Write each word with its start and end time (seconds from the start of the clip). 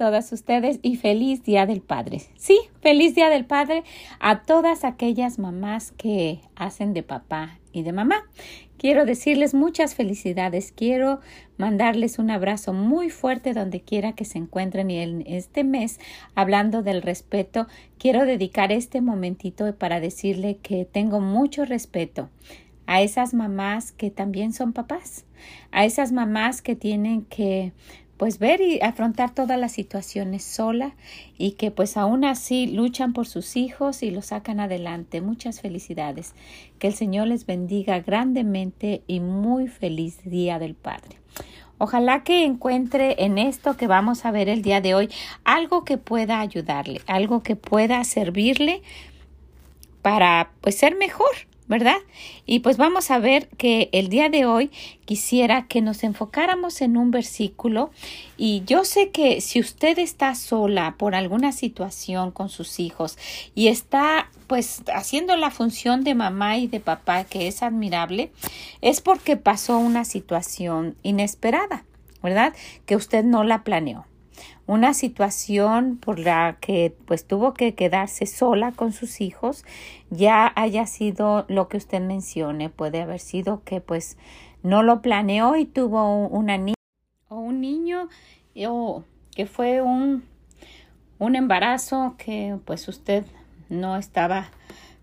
Todas 0.00 0.32
ustedes 0.32 0.78
y 0.80 0.96
feliz 0.96 1.44
Día 1.44 1.66
del 1.66 1.82
Padre. 1.82 2.22
Sí, 2.38 2.58
feliz 2.80 3.14
Día 3.14 3.28
del 3.28 3.44
Padre 3.44 3.84
a 4.18 4.44
todas 4.44 4.84
aquellas 4.84 5.38
mamás 5.38 5.92
que 5.92 6.40
hacen 6.56 6.94
de 6.94 7.02
papá 7.02 7.58
y 7.70 7.82
de 7.82 7.92
mamá. 7.92 8.24
Quiero 8.78 9.04
decirles 9.04 9.52
muchas 9.52 9.94
felicidades. 9.94 10.72
Quiero 10.72 11.20
mandarles 11.58 12.18
un 12.18 12.30
abrazo 12.30 12.72
muy 12.72 13.10
fuerte 13.10 13.52
donde 13.52 13.82
quiera 13.82 14.14
que 14.14 14.24
se 14.24 14.38
encuentren 14.38 14.90
y 14.90 15.00
en 15.00 15.22
este 15.26 15.64
mes, 15.64 16.00
hablando 16.34 16.82
del 16.82 17.02
respeto, 17.02 17.66
quiero 17.98 18.24
dedicar 18.24 18.72
este 18.72 19.02
momentito 19.02 19.76
para 19.76 20.00
decirle 20.00 20.56
que 20.62 20.86
tengo 20.86 21.20
mucho 21.20 21.66
respeto 21.66 22.30
a 22.86 23.02
esas 23.02 23.34
mamás 23.34 23.92
que 23.92 24.10
también 24.10 24.54
son 24.54 24.72
papás, 24.72 25.26
a 25.72 25.84
esas 25.84 26.10
mamás 26.10 26.62
que 26.62 26.74
tienen 26.74 27.26
que 27.26 27.74
pues 28.20 28.38
ver 28.38 28.60
y 28.60 28.80
afrontar 28.82 29.34
todas 29.34 29.58
las 29.58 29.72
situaciones 29.72 30.44
sola 30.44 30.92
y 31.38 31.52
que 31.52 31.70
pues 31.70 31.96
aún 31.96 32.26
así 32.26 32.66
luchan 32.66 33.14
por 33.14 33.26
sus 33.26 33.56
hijos 33.56 34.02
y 34.02 34.10
los 34.10 34.26
sacan 34.26 34.60
adelante. 34.60 35.22
Muchas 35.22 35.62
felicidades. 35.62 36.34
Que 36.78 36.88
el 36.88 36.92
Señor 36.92 37.28
les 37.28 37.46
bendiga 37.46 37.98
grandemente 38.00 39.02
y 39.06 39.20
muy 39.20 39.68
feliz 39.68 40.18
Día 40.22 40.58
del 40.58 40.74
Padre. 40.74 41.16
Ojalá 41.78 42.22
que 42.22 42.44
encuentre 42.44 43.24
en 43.24 43.38
esto 43.38 43.78
que 43.78 43.86
vamos 43.86 44.26
a 44.26 44.32
ver 44.32 44.50
el 44.50 44.60
día 44.60 44.82
de 44.82 44.94
hoy 44.94 45.08
algo 45.44 45.86
que 45.86 45.96
pueda 45.96 46.40
ayudarle, 46.40 47.00
algo 47.06 47.42
que 47.42 47.56
pueda 47.56 48.04
servirle 48.04 48.82
para 50.02 50.50
pues 50.60 50.76
ser 50.76 50.94
mejor 50.94 51.49
¿verdad? 51.70 51.98
Y 52.46 52.58
pues 52.58 52.76
vamos 52.78 53.12
a 53.12 53.20
ver 53.20 53.46
que 53.50 53.90
el 53.92 54.08
día 54.08 54.28
de 54.28 54.44
hoy 54.44 54.72
quisiera 55.04 55.68
que 55.68 55.80
nos 55.80 56.02
enfocáramos 56.02 56.82
en 56.82 56.96
un 56.96 57.12
versículo 57.12 57.92
y 58.36 58.64
yo 58.66 58.84
sé 58.84 59.10
que 59.10 59.40
si 59.40 59.60
usted 59.60 59.96
está 60.00 60.34
sola 60.34 60.96
por 60.98 61.14
alguna 61.14 61.52
situación 61.52 62.32
con 62.32 62.48
sus 62.48 62.80
hijos 62.80 63.16
y 63.54 63.68
está 63.68 64.28
pues 64.48 64.82
haciendo 64.92 65.36
la 65.36 65.52
función 65.52 66.02
de 66.02 66.16
mamá 66.16 66.58
y 66.58 66.66
de 66.66 66.80
papá 66.80 67.22
que 67.22 67.46
es 67.46 67.62
admirable, 67.62 68.32
es 68.80 69.00
porque 69.00 69.36
pasó 69.36 69.78
una 69.78 70.04
situación 70.04 70.96
inesperada, 71.04 71.84
¿verdad? 72.20 72.52
Que 72.84 72.96
usted 72.96 73.22
no 73.22 73.44
la 73.44 73.62
planeó 73.62 74.09
una 74.70 74.94
situación 74.94 75.96
por 75.96 76.20
la 76.20 76.58
que 76.60 76.94
pues 77.06 77.26
tuvo 77.26 77.54
que 77.54 77.74
quedarse 77.74 78.24
sola 78.24 78.70
con 78.70 78.92
sus 78.92 79.20
hijos, 79.20 79.64
ya 80.10 80.52
haya 80.54 80.86
sido 80.86 81.44
lo 81.48 81.66
que 81.66 81.76
usted 81.76 82.00
mencione, 82.00 82.70
puede 82.70 83.02
haber 83.02 83.18
sido 83.18 83.64
que 83.64 83.80
pues 83.80 84.16
no 84.62 84.84
lo 84.84 85.02
planeó 85.02 85.56
y 85.56 85.64
tuvo 85.64 86.28
una 86.28 86.56
niña 86.56 86.76
o 87.28 87.40
un 87.40 87.60
niño 87.60 88.08
o 88.68 89.02
que 89.34 89.46
fue 89.46 89.82
un 89.82 90.22
un 91.18 91.34
embarazo 91.34 92.14
que 92.16 92.56
pues 92.64 92.86
usted 92.86 93.24
no 93.68 93.96
estaba 93.96 94.50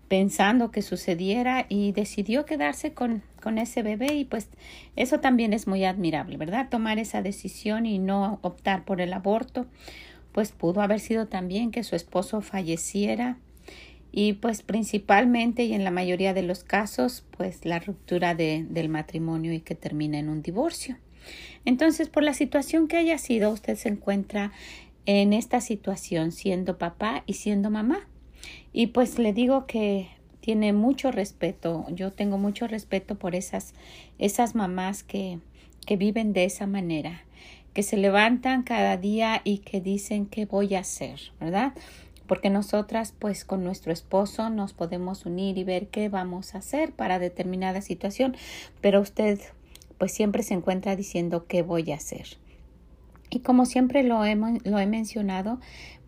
pensando 0.08 0.70
que 0.70 0.80
sucediera 0.80 1.66
y 1.68 1.92
decidió 1.92 2.46
quedarse 2.46 2.94
con, 2.94 3.22
con 3.38 3.58
ese 3.58 3.82
bebé 3.82 4.14
y 4.14 4.24
pues 4.24 4.48
eso 4.96 5.20
también 5.20 5.52
es 5.52 5.66
muy 5.66 5.84
admirable, 5.84 6.36
¿verdad? 6.36 6.68
Tomar 6.68 6.98
esa 6.98 7.22
decisión 7.22 7.86
y 7.86 7.98
no 7.98 8.38
optar 8.42 8.84
por 8.84 9.00
el 9.00 9.12
aborto, 9.12 9.66
pues 10.32 10.52
pudo 10.52 10.80
haber 10.80 11.00
sido 11.00 11.26
también 11.26 11.70
que 11.70 11.82
su 11.82 11.96
esposo 11.96 12.40
falleciera 12.40 13.38
y 14.12 14.34
pues 14.34 14.62
principalmente 14.62 15.64
y 15.64 15.74
en 15.74 15.84
la 15.84 15.90
mayoría 15.90 16.34
de 16.34 16.42
los 16.42 16.64
casos 16.64 17.24
pues 17.36 17.64
la 17.64 17.78
ruptura 17.78 18.34
de, 18.34 18.64
del 18.68 18.88
matrimonio 18.88 19.52
y 19.52 19.60
que 19.60 19.74
termina 19.74 20.18
en 20.18 20.28
un 20.28 20.42
divorcio. 20.42 20.96
Entonces 21.64 22.08
por 22.08 22.22
la 22.22 22.34
situación 22.34 22.88
que 22.88 22.96
haya 22.96 23.18
sido 23.18 23.50
usted 23.50 23.76
se 23.76 23.88
encuentra 23.88 24.52
en 25.06 25.32
esta 25.32 25.60
situación 25.60 26.32
siendo 26.32 26.78
papá 26.78 27.22
y 27.26 27.34
siendo 27.34 27.70
mamá. 27.70 28.06
Y 28.72 28.88
pues 28.88 29.18
le 29.18 29.32
digo 29.32 29.66
que 29.66 30.08
tiene 30.48 30.72
mucho 30.72 31.12
respeto. 31.12 31.84
Yo 31.90 32.10
tengo 32.10 32.38
mucho 32.38 32.66
respeto 32.66 33.16
por 33.16 33.34
esas, 33.34 33.74
esas 34.18 34.54
mamás 34.54 35.02
que, 35.02 35.40
que 35.84 35.98
viven 35.98 36.32
de 36.32 36.46
esa 36.46 36.66
manera, 36.66 37.20
que 37.74 37.82
se 37.82 37.98
levantan 37.98 38.62
cada 38.62 38.96
día 38.96 39.42
y 39.44 39.58
que 39.58 39.82
dicen 39.82 40.24
qué 40.24 40.46
voy 40.46 40.74
a 40.74 40.80
hacer, 40.80 41.20
¿verdad? 41.38 41.74
Porque 42.26 42.48
nosotras, 42.48 43.12
pues 43.18 43.44
con 43.44 43.62
nuestro 43.62 43.92
esposo 43.92 44.48
nos 44.48 44.72
podemos 44.72 45.26
unir 45.26 45.58
y 45.58 45.64
ver 45.64 45.88
qué 45.88 46.08
vamos 46.08 46.54
a 46.54 46.58
hacer 46.60 46.92
para 46.92 47.18
determinada 47.18 47.82
situación, 47.82 48.34
pero 48.80 49.02
usted 49.02 49.38
pues 49.98 50.12
siempre 50.12 50.42
se 50.42 50.54
encuentra 50.54 50.96
diciendo 50.96 51.44
qué 51.46 51.60
voy 51.60 51.92
a 51.92 51.96
hacer. 51.96 52.38
Y 53.30 53.40
como 53.40 53.66
siempre 53.66 54.02
lo 54.02 54.24
he, 54.24 54.34
lo 54.36 54.78
he 54.78 54.86
mencionado, 54.86 55.58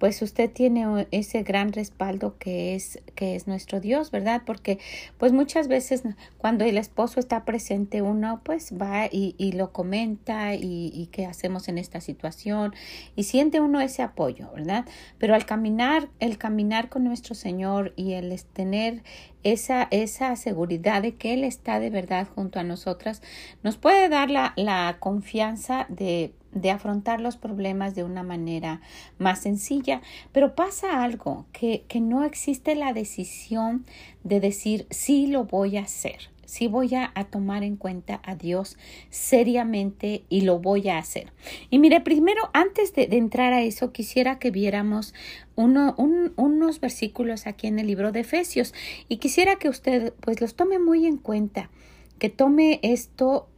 pues 0.00 0.22
usted 0.22 0.50
tiene 0.50 1.06
ese 1.10 1.42
gran 1.42 1.74
respaldo 1.74 2.38
que 2.38 2.74
es 2.74 3.02
que 3.14 3.36
es 3.36 3.46
nuestro 3.46 3.80
Dios, 3.80 4.10
¿verdad? 4.10 4.42
Porque 4.46 4.78
pues 5.18 5.30
muchas 5.30 5.68
veces 5.68 6.02
cuando 6.38 6.64
el 6.64 6.78
esposo 6.78 7.20
está 7.20 7.44
presente 7.44 8.00
uno 8.00 8.40
pues 8.42 8.72
va 8.80 9.06
y, 9.06 9.34
y 9.36 9.52
lo 9.52 9.72
comenta 9.72 10.54
y, 10.54 10.90
y, 10.94 11.08
qué 11.12 11.26
hacemos 11.26 11.68
en 11.68 11.76
esta 11.76 12.00
situación 12.00 12.72
y 13.14 13.24
siente 13.24 13.60
uno 13.60 13.82
ese 13.82 14.02
apoyo, 14.02 14.50
¿verdad? 14.54 14.86
Pero 15.18 15.34
al 15.34 15.44
caminar, 15.44 16.08
el 16.18 16.38
caminar 16.38 16.88
con 16.88 17.04
nuestro 17.04 17.34
Señor 17.34 17.92
y 17.94 18.14
el 18.14 18.30
tener 18.54 19.02
esa, 19.42 19.86
esa 19.90 20.34
seguridad 20.36 21.02
de 21.02 21.14
que 21.14 21.34
Él 21.34 21.44
está 21.44 21.78
de 21.78 21.90
verdad 21.90 22.26
junto 22.34 22.58
a 22.58 22.62
nosotras, 22.62 23.20
nos 23.62 23.76
puede 23.76 24.08
dar 24.08 24.30
la, 24.30 24.54
la 24.56 24.96
confianza 24.98 25.84
de 25.90 26.32
de 26.52 26.70
afrontar 26.70 27.20
los 27.20 27.36
problemas 27.36 27.94
de 27.94 28.04
una 28.04 28.22
manera 28.22 28.80
más 29.18 29.40
sencilla, 29.40 30.02
pero 30.32 30.54
pasa 30.54 31.02
algo, 31.02 31.46
que, 31.52 31.84
que 31.88 32.00
no 32.00 32.24
existe 32.24 32.74
la 32.74 32.92
decisión 32.92 33.84
de 34.24 34.40
decir 34.40 34.86
sí 34.90 35.26
lo 35.26 35.44
voy 35.44 35.76
a 35.76 35.82
hacer, 35.82 36.30
sí 36.50 36.66
voy 36.66 36.94
a, 36.96 37.12
tomar 37.30 37.62
en 37.62 37.76
cuenta 37.76 38.20
a 38.24 38.34
Dios 38.34 38.76
seriamente 39.08 40.24
y 40.28 40.40
lo 40.40 40.58
voy 40.58 40.88
a 40.88 40.98
hacer. 40.98 41.32
Y 41.70 41.78
mire, 41.78 42.00
primero, 42.00 42.50
antes 42.52 42.92
de, 42.92 43.04
entrar 43.12 43.52
a 43.52 43.62
eso, 43.62 43.92
quisiera 43.92 44.40
que 44.40 44.50
viéramos 44.50 45.14
uno, 45.54 45.94
unos 45.96 46.80
versículos 46.80 47.46
aquí 47.46 47.68
en 47.68 47.78
el 47.78 47.86
libro 47.86 48.10
de 48.10 48.20
Efesios. 48.20 48.74
Y 49.08 49.18
quisiera 49.18 49.56
que 49.56 49.68
usted 49.68 50.12
pues 50.20 50.40
los 50.40 50.56
tome 50.56 50.80
muy 50.80 51.06
en 51.06 51.18
cuenta 51.18 51.70
que 52.20 52.28
tome 52.28 52.78
esto 52.82 53.48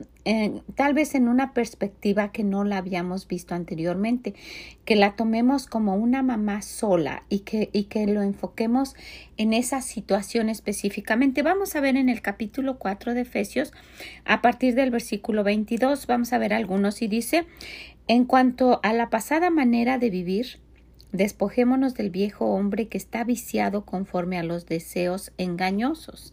tal 0.76 0.94
vez 0.94 1.16
en 1.16 1.26
una 1.26 1.52
perspectiva 1.52 2.30
que 2.30 2.44
no 2.44 2.62
la 2.62 2.76
habíamos 2.76 3.26
visto 3.26 3.56
anteriormente, 3.56 4.34
que 4.84 4.94
la 4.94 5.16
tomemos 5.16 5.66
como 5.66 5.96
una 5.96 6.22
mamá 6.22 6.62
sola 6.62 7.24
y 7.28 7.40
que, 7.40 7.70
y 7.72 7.84
que 7.84 8.06
lo 8.06 8.22
enfoquemos 8.22 8.94
en 9.36 9.52
esa 9.52 9.80
situación 9.80 10.48
específicamente. 10.48 11.42
Vamos 11.42 11.74
a 11.74 11.80
ver 11.80 11.96
en 11.96 12.08
el 12.08 12.22
capítulo 12.22 12.78
4 12.78 13.14
de 13.14 13.22
Efesios, 13.22 13.72
a 14.24 14.42
partir 14.42 14.76
del 14.76 14.92
versículo 14.92 15.42
22, 15.42 16.06
vamos 16.06 16.32
a 16.32 16.38
ver 16.38 16.54
algunos 16.54 17.02
y 17.02 17.08
dice, 17.08 17.44
en 18.06 18.24
cuanto 18.24 18.78
a 18.84 18.92
la 18.92 19.10
pasada 19.10 19.50
manera 19.50 19.98
de 19.98 20.10
vivir, 20.10 20.60
despojémonos 21.10 21.94
del 21.94 22.10
viejo 22.10 22.46
hombre 22.46 22.86
que 22.86 22.96
está 22.96 23.24
viciado 23.24 23.84
conforme 23.84 24.38
a 24.38 24.44
los 24.44 24.66
deseos 24.66 25.32
engañosos 25.36 26.32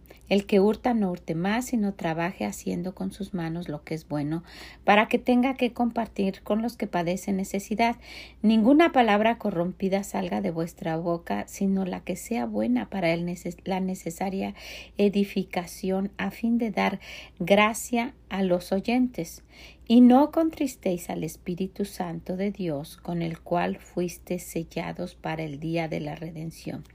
El 0.31 0.45
que 0.45 0.61
hurta 0.61 0.93
no 0.93 1.11
hurte 1.11 1.35
más, 1.35 1.65
sino 1.65 1.93
trabaje 1.93 2.45
haciendo 2.45 2.95
con 2.95 3.11
sus 3.11 3.33
manos 3.33 3.67
lo 3.67 3.83
que 3.83 3.95
es 3.95 4.07
bueno, 4.07 4.45
para 4.85 5.09
que 5.09 5.19
tenga 5.19 5.55
que 5.55 5.73
compartir 5.73 6.41
con 6.41 6.61
los 6.61 6.77
que 6.77 6.87
padecen 6.87 7.35
necesidad. 7.35 7.97
Ninguna 8.41 8.93
palabra 8.93 9.37
corrompida 9.37 10.05
salga 10.05 10.39
de 10.39 10.49
vuestra 10.49 10.95
boca, 10.95 11.43
sino 11.49 11.83
la 11.83 11.99
que 11.99 12.15
sea 12.15 12.45
buena 12.45 12.89
para 12.89 13.13
la 13.17 13.79
necesaria 13.81 14.55
edificación, 14.97 16.11
a 16.15 16.31
fin 16.31 16.57
de 16.57 16.71
dar 16.71 17.01
gracia 17.39 18.13
a 18.29 18.41
los 18.41 18.71
oyentes. 18.71 19.43
Y 19.85 19.99
no 19.99 20.31
contristéis 20.31 21.09
al 21.09 21.25
Espíritu 21.25 21.83
Santo 21.83 22.37
de 22.37 22.51
Dios, 22.51 22.95
con 22.95 23.21
el 23.21 23.41
cual 23.41 23.79
fuisteis 23.79 24.43
sellados 24.43 25.13
para 25.13 25.43
el 25.43 25.59
día 25.59 25.89
de 25.89 25.99
la 25.99 26.15
redención. 26.15 26.85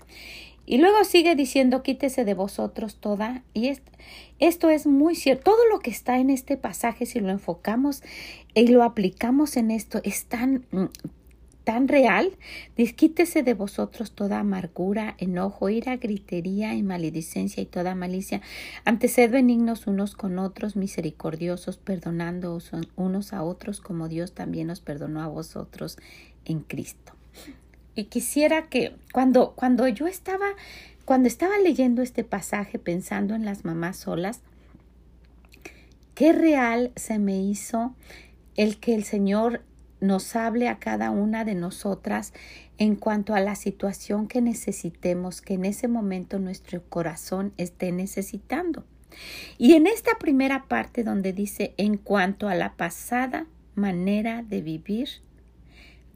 Y 0.67 0.79
luego 0.79 1.05
sigue 1.05 1.37
diciendo, 1.37 1.85
quítese 1.85 2.25
de 2.25 2.35
vosotros 2.35 2.97
toda. 2.97 3.45
Y 3.55 3.73
esto 4.41 4.69
es 4.69 4.87
muy 4.87 5.15
cierto. 5.15 5.45
Todo 5.53 5.69
lo 5.71 5.79
que 5.79 5.91
está 5.91 6.19
en 6.19 6.29
este 6.29 6.57
pasaje, 6.57 7.07
si 7.07 7.21
lo 7.21 7.31
enfocamos 7.31 8.03
y 8.53 8.67
lo 8.67 8.83
aplicamos 8.83 9.57
en 9.57 9.71
esto, 9.71 10.01
es 10.03 10.27
tan, 10.27 10.67
mm, 10.73 10.87
tan 11.63 11.87
real. 11.87 12.37
Quítese 12.97 13.45
de 13.45 13.55
vosotros 13.55 14.11
toda 14.11 14.41
amargura, 14.41 15.15
enojo, 15.19 15.69
ira, 15.69 15.97
gritería 15.97 16.75
y 16.75 16.83
maledicencia 16.83 17.63
y 17.63 17.67
toda 17.67 17.95
malicia. 17.95 18.43
Ante 18.85 19.07
sed 19.07 19.31
benignos 19.31 19.87
unos 19.87 20.17
con 20.17 20.39
otros, 20.41 20.75
misericordiosos, 20.75 21.77
perdonando 21.77 22.59
unos 22.97 23.33
a 23.33 23.45
otros 23.45 23.81
como 23.81 24.09
Dios 24.09 24.33
también 24.33 24.71
os 24.71 24.81
perdonó 24.81 25.23
a 25.23 25.29
vosotros 25.29 25.97
en 26.45 26.61
Cristo 26.61 27.16
y 27.97 28.05
quisiera 28.05 28.69
que 28.69 28.95
cuando, 29.13 29.55
cuando 29.57 29.89
yo 29.89 30.07
estaba, 30.07 30.47
cuando 31.05 31.27
estaba 31.27 31.59
leyendo 31.59 32.03
este 32.03 32.23
pasaje 32.23 32.79
pensando 32.79 33.35
en 33.35 33.45
las 33.45 33.65
mamás 33.65 33.97
solas, 33.97 34.41
qué 36.15 36.33
real 36.33 36.93
se 36.95 37.19
me 37.19 37.43
hizo 37.43 37.95
el 38.55 38.79
que 38.79 38.95
el 38.95 39.05
Señor 39.05 39.63
nos 40.01 40.37
hable 40.37 40.69
a 40.69 40.79
cada 40.79 41.11
una 41.11 41.45
de 41.45 41.55
nosotras 41.55 42.35
en 42.79 42.97
cuanto 42.97 43.35
a 43.35 43.41
la 43.41 43.55
situación 43.55 44.29
que 44.29 44.43
necesitemos, 44.43 45.41
que 45.41 45.55
en 45.55 45.65
ese 45.65 45.89
momento 45.89 46.39
nuestro 46.39 46.83
corazón 46.85 47.55
esté 47.57 47.93
necesitando. 47.93 48.85
Y 49.57 49.73
en 49.73 49.87
esta 49.87 50.19
primera 50.19 50.69
parte 50.69 51.03
donde 51.03 51.33
dice 51.33 51.73
en 51.79 51.97
cuanto 51.97 52.49
a 52.49 52.55
la 52.55 52.75
pasada 52.75 53.47
manera 53.75 54.43
de 54.43 54.61
vivir, 54.61 55.09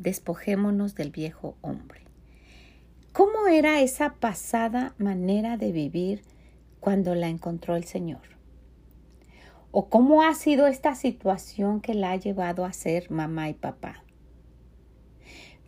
despojémonos 0.00 0.94
del 0.94 1.11
viejo 1.11 1.56
hombre. 1.61 2.00
¿Cómo 3.12 3.47
era 3.49 3.81
esa 3.81 4.14
pasada 4.14 4.94
manera 4.99 5.56
de 5.56 5.73
vivir 5.73 6.23
cuando 6.81 7.14
la 7.14 7.29
encontró 7.29 7.76
el 7.76 7.85
Señor? 7.85 8.23
¿O 9.73 9.88
cómo 9.88 10.23
ha 10.23 10.35
sido 10.35 10.67
esta 10.67 10.94
situación 10.94 11.81
que 11.81 11.94
la 11.94 12.12
ha 12.12 12.17
llevado 12.17 12.64
a 12.64 12.73
ser 12.73 13.11
mamá 13.11 13.49
y 13.49 13.55
papá? 13.55 14.02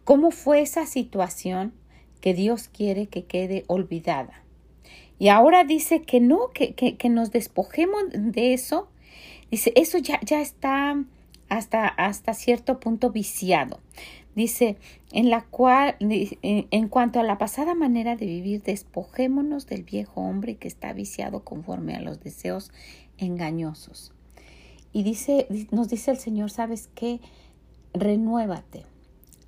¿Cómo 0.04 0.30
fue 0.30 0.60
esa 0.60 0.86
situación 0.86 1.72
que 2.20 2.34
Dios 2.34 2.68
quiere 2.68 3.06
que 3.06 3.24
quede 3.24 3.64
olvidada? 3.68 4.42
Y 5.18 5.28
ahora 5.28 5.62
dice 5.62 6.02
que 6.02 6.20
no, 6.20 6.50
que, 6.52 6.74
que, 6.74 7.08
nos 7.08 7.30
despojemos 7.30 8.02
de 8.12 8.54
eso. 8.54 8.88
Dice, 9.52 9.72
eso 9.76 9.98
ya, 9.98 10.18
ya 10.22 10.40
está 10.40 11.04
hasta, 11.48 11.86
hasta 11.86 12.34
cierto 12.34 12.80
punto 12.80 13.10
viciado. 13.10 13.78
Dice, 14.34 14.78
en 15.12 15.28
la 15.28 15.42
cual, 15.42 15.96
en 16.00 16.88
cuanto 16.88 17.20
a 17.20 17.22
la 17.22 17.36
pasada 17.36 17.74
manera 17.74 18.16
de 18.16 18.26
vivir, 18.26 18.62
despojémonos 18.62 19.66
del 19.66 19.82
viejo 19.82 20.22
hombre 20.22 20.56
que 20.56 20.68
está 20.68 20.92
viciado 20.92 21.44
conforme 21.44 21.94
a 21.94 22.00
los 22.00 22.20
deseos 22.20 22.70
engañosos. 23.18 24.12
Y 24.92 25.02
dice, 25.02 25.46
nos 25.70 25.88
dice 25.88 26.10
el 26.10 26.18
Señor, 26.18 26.50
¿sabes 26.50 26.88
qué? 26.94 27.20
Renuévate. 27.94 28.84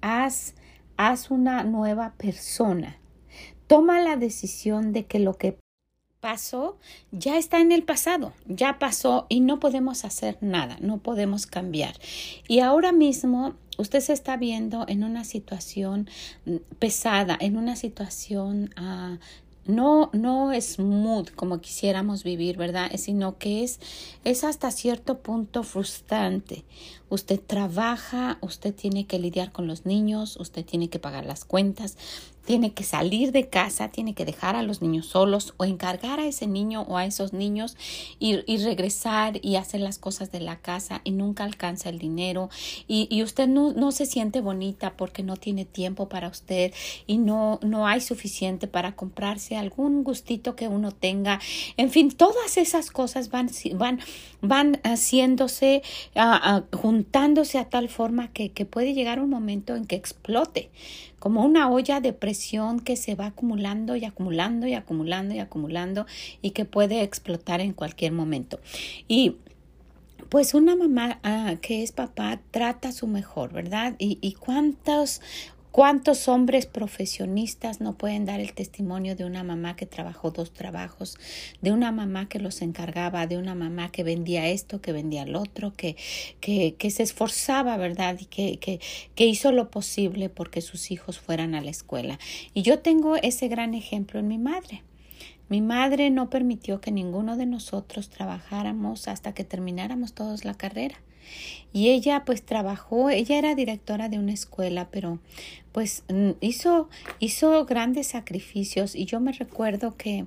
Haz, 0.00 0.54
haz 0.96 1.30
una 1.30 1.64
nueva 1.64 2.14
persona. 2.16 2.98
Toma 3.66 4.00
la 4.00 4.16
decisión 4.16 4.92
de 4.92 5.06
que 5.06 5.18
lo 5.18 5.34
que 5.34 5.58
pasó 6.24 6.78
ya 7.12 7.36
está 7.36 7.60
en 7.60 7.70
el 7.70 7.82
pasado, 7.82 8.32
ya 8.46 8.78
pasó 8.78 9.26
y 9.28 9.40
no 9.40 9.60
podemos 9.60 10.06
hacer 10.06 10.38
nada, 10.40 10.78
no 10.80 10.96
podemos 10.96 11.46
cambiar. 11.46 11.94
Y 12.48 12.60
ahora 12.60 12.92
mismo 12.92 13.56
usted 13.78 14.00
se 14.00 14.12
está 14.12 14.36
viendo 14.36 14.84
en 14.88 15.04
una 15.04 15.24
situación 15.24 16.08
mm, 16.46 16.56
pesada, 16.78 17.36
en 17.40 17.56
una 17.56 17.76
situación 17.76 18.70
uh, 18.78 19.18
no, 19.66 20.10
no 20.12 20.52
smooth 20.60 21.30
como 21.34 21.60
quisiéramos 21.60 22.22
vivir, 22.22 22.56
¿verdad? 22.56 22.90
Sino 22.96 23.38
que 23.38 23.64
es, 23.64 23.80
es 24.24 24.44
hasta 24.44 24.70
cierto 24.70 25.18
punto 25.20 25.62
frustrante. 25.62 26.64
Usted 27.08 27.40
trabaja, 27.40 28.38
usted 28.40 28.74
tiene 28.74 29.06
que 29.06 29.18
lidiar 29.18 29.52
con 29.52 29.66
los 29.66 29.86
niños, 29.86 30.36
usted 30.38 30.64
tiene 30.64 30.88
que 30.88 30.98
pagar 30.98 31.24
las 31.24 31.44
cuentas, 31.44 31.96
tiene 32.44 32.72
que 32.72 32.84
salir 32.84 33.32
de 33.32 33.48
casa, 33.48 33.88
tiene 33.88 34.14
que 34.14 34.24
dejar 34.24 34.56
a 34.56 34.62
los 34.62 34.82
niños 34.82 35.06
solos 35.06 35.54
o 35.56 35.64
encargar 35.64 36.20
a 36.20 36.26
ese 36.26 36.46
niño 36.46 36.82
o 36.82 36.96
a 36.96 37.06
esos 37.06 37.32
niños 37.32 37.76
y, 38.18 38.40
y 38.46 38.58
regresar 38.58 39.38
y 39.42 39.56
hacer 39.56 39.80
las 39.80 39.98
cosas 39.98 40.30
de 40.30 40.40
la 40.40 40.56
casa 40.56 41.00
y 41.04 41.12
nunca 41.12 41.44
alcanza 41.44 41.88
el 41.88 41.98
dinero 41.98 42.50
y, 42.86 43.08
y 43.10 43.22
usted 43.22 43.48
no, 43.48 43.72
no, 43.72 43.92
se 43.92 44.06
siente 44.06 44.40
bonita 44.40 44.96
porque 44.96 45.22
no 45.22 45.36
tiene 45.36 45.64
tiempo 45.64 46.08
para 46.08 46.28
usted 46.28 46.72
y 47.06 47.18
no, 47.18 47.58
no 47.62 47.86
hay 47.86 48.00
suficiente 48.00 48.66
para 48.66 48.94
comprarse 48.94 49.56
algún 49.56 50.04
gustito 50.04 50.56
que 50.56 50.68
uno 50.68 50.92
tenga. 50.92 51.40
En 51.76 51.90
fin, 51.90 52.10
todas 52.10 52.56
esas 52.56 52.90
cosas 52.90 53.30
van, 53.30 53.50
van, 53.74 54.00
van 54.40 54.80
haciéndose, 54.84 55.82
uh, 56.16 56.76
juntándose 56.76 57.58
a 57.58 57.68
tal 57.68 57.88
forma 57.88 58.32
que, 58.32 58.50
que 58.50 58.64
puede 58.66 58.94
llegar 58.94 59.20
un 59.20 59.30
momento 59.30 59.76
en 59.76 59.86
que 59.86 59.96
explote 59.96 60.70
como 61.24 61.42
una 61.42 61.70
olla 61.70 62.02
de 62.02 62.12
presión 62.12 62.80
que 62.80 62.96
se 62.96 63.14
va 63.14 63.28
acumulando 63.28 63.96
y 63.96 64.04
acumulando 64.04 64.66
y 64.66 64.74
acumulando 64.74 65.34
y 65.34 65.38
acumulando 65.38 66.04
y 66.42 66.50
que 66.50 66.66
puede 66.66 67.00
explotar 67.00 67.62
en 67.62 67.72
cualquier 67.72 68.12
momento. 68.12 68.60
Y 69.08 69.36
pues 70.28 70.52
una 70.52 70.76
mamá 70.76 71.20
ah, 71.22 71.54
que 71.62 71.82
es 71.82 71.92
papá 71.92 72.40
trata 72.50 72.92
su 72.92 73.06
mejor, 73.06 73.54
¿verdad? 73.54 73.94
Y, 73.98 74.18
y 74.20 74.34
cuántos 74.34 75.22
¿Cuántos 75.74 76.28
hombres 76.28 76.66
profesionistas 76.66 77.80
no 77.80 77.98
pueden 77.98 78.26
dar 78.26 78.38
el 78.38 78.52
testimonio 78.52 79.16
de 79.16 79.24
una 79.24 79.42
mamá 79.42 79.74
que 79.74 79.86
trabajó 79.86 80.30
dos 80.30 80.52
trabajos, 80.52 81.18
de 81.62 81.72
una 81.72 81.90
mamá 81.90 82.28
que 82.28 82.38
los 82.38 82.62
encargaba, 82.62 83.26
de 83.26 83.38
una 83.38 83.56
mamá 83.56 83.90
que 83.90 84.04
vendía 84.04 84.46
esto, 84.46 84.80
que 84.80 84.92
vendía 84.92 85.24
el 85.24 85.34
otro, 85.34 85.72
que, 85.72 85.96
que, 86.38 86.76
que 86.78 86.92
se 86.92 87.02
esforzaba, 87.02 87.76
¿verdad? 87.76 88.16
Y 88.20 88.26
que, 88.26 88.60
que, 88.60 88.78
que 89.16 89.26
hizo 89.26 89.50
lo 89.50 89.72
posible 89.72 90.28
porque 90.28 90.60
sus 90.60 90.92
hijos 90.92 91.18
fueran 91.18 91.56
a 91.56 91.60
la 91.60 91.72
escuela. 91.72 92.20
Y 92.54 92.62
yo 92.62 92.78
tengo 92.78 93.16
ese 93.16 93.48
gran 93.48 93.74
ejemplo 93.74 94.20
en 94.20 94.28
mi 94.28 94.38
madre. 94.38 94.84
Mi 95.48 95.60
madre 95.60 96.08
no 96.10 96.30
permitió 96.30 96.80
que 96.80 96.92
ninguno 96.92 97.36
de 97.36 97.46
nosotros 97.46 98.10
trabajáramos 98.10 99.08
hasta 99.08 99.34
que 99.34 99.42
termináramos 99.42 100.12
todos 100.12 100.44
la 100.44 100.54
carrera. 100.54 101.00
Y 101.72 101.90
ella 101.90 102.24
pues 102.24 102.42
trabajó, 102.42 103.10
ella 103.10 103.38
era 103.38 103.54
directora 103.54 104.08
de 104.08 104.18
una 104.18 104.32
escuela, 104.32 104.88
pero 104.90 105.18
pues 105.72 106.04
hizo, 106.40 106.88
hizo 107.18 107.64
grandes 107.66 108.08
sacrificios. 108.08 108.94
Y 108.94 109.06
yo 109.06 109.20
me 109.20 109.32
recuerdo 109.32 109.96
que 109.96 110.26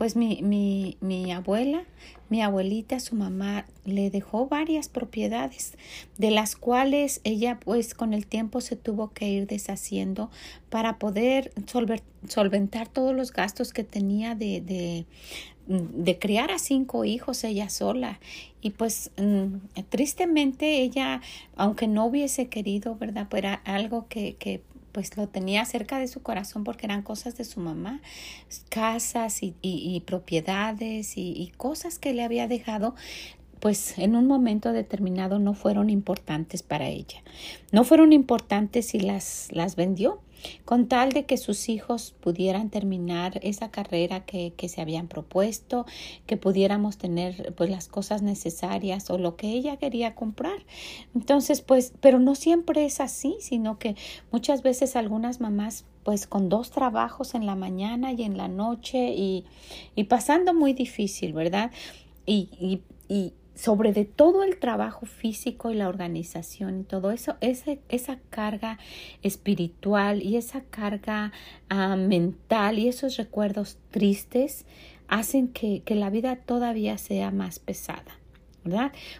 pues 0.00 0.16
mi, 0.16 0.40
mi, 0.42 0.96
mi 1.00 1.30
abuela, 1.30 1.84
mi 2.30 2.40
abuelita, 2.40 3.00
su 3.00 3.16
mamá, 3.16 3.66
le 3.84 4.08
dejó 4.08 4.46
varias 4.46 4.88
propiedades, 4.88 5.74
de 6.16 6.30
las 6.30 6.56
cuales 6.56 7.20
ella 7.24 7.60
pues 7.60 7.92
con 7.92 8.14
el 8.14 8.26
tiempo 8.26 8.62
se 8.62 8.76
tuvo 8.76 9.10
que 9.12 9.28
ir 9.28 9.46
deshaciendo 9.46 10.30
para 10.70 10.98
poder 10.98 11.52
solventar 12.28 12.88
todos 12.88 13.14
los 13.14 13.32
gastos 13.32 13.74
que 13.74 13.84
tenía 13.84 14.34
de, 14.34 14.62
de, 14.62 15.04
de 15.70 16.18
criar 16.18 16.50
a 16.50 16.58
cinco 16.58 17.04
hijos 17.04 17.44
ella 17.44 17.68
sola. 17.68 18.18
Y 18.60 18.70
pues 18.70 19.10
mm, 19.16 19.84
tristemente 19.88 20.82
ella, 20.82 21.22
aunque 21.56 21.86
no 21.86 22.06
hubiese 22.06 22.48
querido, 22.48 22.96
¿verdad? 22.96 23.28
Pues 23.30 23.44
era 23.44 23.54
algo 23.64 24.06
que, 24.08 24.34
que 24.34 24.62
pues 24.90 25.16
lo 25.16 25.28
tenía 25.28 25.64
cerca 25.64 26.00
de 26.00 26.08
su 26.08 26.22
corazón 26.22 26.64
porque 26.64 26.86
eran 26.86 27.02
cosas 27.02 27.38
de 27.38 27.44
su 27.44 27.60
mamá, 27.60 28.00
casas 28.68 29.44
y, 29.44 29.54
y, 29.62 30.00
propiedades 30.00 31.16
y, 31.16 31.32
y, 31.32 31.52
cosas 31.56 32.00
que 32.00 32.12
le 32.12 32.24
había 32.24 32.48
dejado, 32.48 32.96
pues 33.60 33.96
en 33.98 34.16
un 34.16 34.26
momento 34.26 34.72
determinado 34.72 35.38
no 35.38 35.54
fueron 35.54 35.88
importantes 35.88 36.64
para 36.64 36.88
ella. 36.88 37.22
No 37.70 37.84
fueron 37.84 38.12
importantes 38.12 38.94
y 38.94 39.00
las, 39.00 39.48
las 39.52 39.76
vendió 39.76 40.20
con 40.64 40.86
tal 40.86 41.12
de 41.12 41.24
que 41.24 41.36
sus 41.36 41.68
hijos 41.68 42.14
pudieran 42.20 42.70
terminar 42.70 43.40
esa 43.42 43.70
carrera 43.70 44.24
que, 44.24 44.52
que, 44.56 44.68
se 44.68 44.80
habían 44.80 45.08
propuesto, 45.08 45.86
que 46.26 46.36
pudiéramos 46.36 46.98
tener 46.98 47.54
pues 47.56 47.70
las 47.70 47.88
cosas 47.88 48.22
necesarias 48.22 49.10
o 49.10 49.18
lo 49.18 49.36
que 49.36 49.48
ella 49.48 49.76
quería 49.76 50.14
comprar. 50.14 50.64
Entonces, 51.14 51.60
pues, 51.60 51.92
pero 52.00 52.18
no 52.18 52.34
siempre 52.34 52.84
es 52.84 53.00
así, 53.00 53.36
sino 53.40 53.78
que 53.78 53.96
muchas 54.30 54.62
veces 54.62 54.96
algunas 54.96 55.40
mamás 55.40 55.84
pues 56.02 56.26
con 56.26 56.48
dos 56.48 56.70
trabajos 56.70 57.34
en 57.34 57.46
la 57.46 57.56
mañana 57.56 58.12
y 58.12 58.22
en 58.22 58.36
la 58.36 58.48
noche 58.48 59.12
y, 59.14 59.44
y 59.94 60.04
pasando 60.04 60.54
muy 60.54 60.72
difícil, 60.72 61.32
¿verdad? 61.32 61.70
Y, 62.26 62.48
y, 62.58 62.80
y 63.08 63.34
sobre 63.60 63.92
de 63.92 64.06
todo 64.06 64.42
el 64.42 64.58
trabajo 64.58 65.04
físico 65.04 65.70
y 65.70 65.74
la 65.74 65.88
organización 65.88 66.80
y 66.80 66.84
todo 66.84 67.10
eso, 67.10 67.36
esa 67.40 68.18
carga 68.30 68.78
espiritual 69.22 70.22
y 70.22 70.36
esa 70.36 70.62
carga 70.62 71.30
uh, 71.70 71.94
mental 71.96 72.78
y 72.78 72.88
esos 72.88 73.18
recuerdos 73.18 73.76
tristes 73.90 74.64
hacen 75.08 75.48
que, 75.48 75.82
que 75.84 75.94
la 75.94 76.08
vida 76.08 76.36
todavía 76.36 76.96
sea 76.96 77.30
más 77.32 77.58
pesada. 77.58 78.19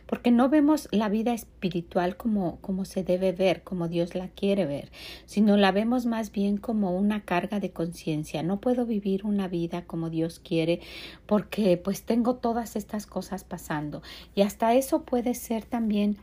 Porque 0.07 0.31
no 0.31 0.49
vemos 0.49 0.89
la 0.91 1.09
vida 1.09 1.33
espiritual 1.33 2.17
como, 2.17 2.59
como 2.61 2.85
se 2.85 3.03
debe 3.05 3.33
ver, 3.33 3.63
como 3.63 3.89
Dios 3.89 4.15
la 4.15 4.29
quiere 4.29 4.67
ver, 4.67 4.91
sino 5.27 5.57
la 5.57 5.73
vemos 5.73 6.07
más 6.07 6.31
bien 6.31 6.59
como 6.59 6.97
una 6.97 7.23
carga 7.23 7.59
de 7.59 7.71
conciencia. 7.71 8.43
No 8.43 8.61
puedo 8.61 8.85
vivir 8.87 9.25
una 9.25 9.49
vida 9.49 9.85
como 9.87 10.11
Dios 10.11 10.41
quiere 10.41 10.81
porque 11.27 11.77
pues 11.77 12.03
tengo 12.03 12.37
todas 12.37 12.77
estas 12.77 13.07
cosas 13.07 13.45
pasando 13.45 14.03
y 14.35 14.43
hasta 14.43 14.75
eso 14.75 15.03
puede 15.03 15.35
ser 15.35 15.65
también 15.65 16.17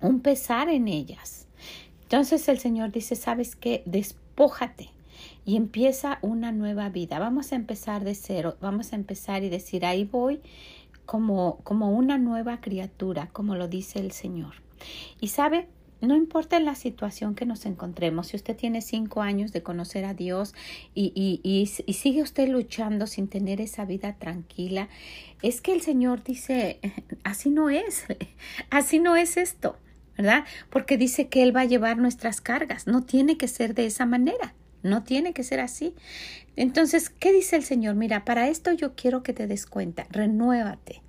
un 0.00 0.20
pesar 0.20 0.68
en 0.68 0.88
ellas. 0.88 1.46
Entonces 2.02 2.48
el 2.48 2.58
Señor 2.58 2.92
dice, 2.92 3.16
¿sabes 3.16 3.56
qué? 3.56 3.82
Despójate 3.84 4.90
y 5.44 5.56
empieza 5.56 6.18
una 6.22 6.52
nueva 6.52 6.88
vida. 6.88 7.18
Vamos 7.18 7.52
a 7.52 7.56
empezar 7.56 8.04
de 8.04 8.14
cero, 8.14 8.56
vamos 8.60 8.92
a 8.92 8.96
empezar 8.96 9.42
y 9.44 9.48
decir, 9.48 9.84
ahí 9.84 10.04
voy 10.04 10.40
como, 11.08 11.60
como 11.64 11.90
una 11.90 12.18
nueva 12.18 12.60
criatura, 12.60 13.30
como 13.32 13.54
lo 13.54 13.66
dice 13.66 13.98
el 13.98 14.12
Señor. 14.12 14.56
Y 15.22 15.28
sabe, 15.28 15.66
no 16.02 16.14
importa 16.14 16.60
la 16.60 16.74
situación 16.74 17.34
que 17.34 17.46
nos 17.46 17.64
encontremos, 17.64 18.26
si 18.26 18.36
usted 18.36 18.54
tiene 18.54 18.82
cinco 18.82 19.22
años 19.22 19.50
de 19.50 19.62
conocer 19.62 20.04
a 20.04 20.12
Dios 20.12 20.54
y, 20.94 21.10
y, 21.14 21.40
y, 21.42 21.62
y, 21.86 21.92
sigue 21.94 22.20
usted 22.20 22.50
luchando 22.50 23.06
sin 23.06 23.26
tener 23.26 23.62
esa 23.62 23.86
vida 23.86 24.16
tranquila, 24.18 24.90
es 25.40 25.62
que 25.62 25.72
el 25.72 25.80
Señor 25.80 26.24
dice, 26.24 26.78
así 27.24 27.48
no 27.48 27.70
es, 27.70 28.04
así 28.68 28.98
no 28.98 29.16
es 29.16 29.38
esto, 29.38 29.78
¿verdad? 30.18 30.44
Porque 30.68 30.98
dice 30.98 31.28
que 31.28 31.42
Él 31.42 31.56
va 31.56 31.62
a 31.62 31.64
llevar 31.64 31.96
nuestras 31.96 32.42
cargas, 32.42 32.86
no 32.86 33.02
tiene 33.02 33.38
que 33.38 33.48
ser 33.48 33.74
de 33.74 33.86
esa 33.86 34.04
manera. 34.04 34.52
No 34.82 35.02
tiene 35.02 35.32
que 35.32 35.42
ser 35.42 35.60
así. 35.60 35.94
Entonces, 36.60 37.08
¿qué 37.08 37.32
dice 37.32 37.54
el 37.54 37.62
Señor? 37.62 37.94
Mira, 37.94 38.24
para 38.24 38.48
esto 38.48 38.72
yo 38.72 38.96
quiero 38.96 39.22
que 39.22 39.32
te 39.32 39.46
des 39.46 39.64
cuenta, 39.64 40.08
renuévate. 40.10 41.02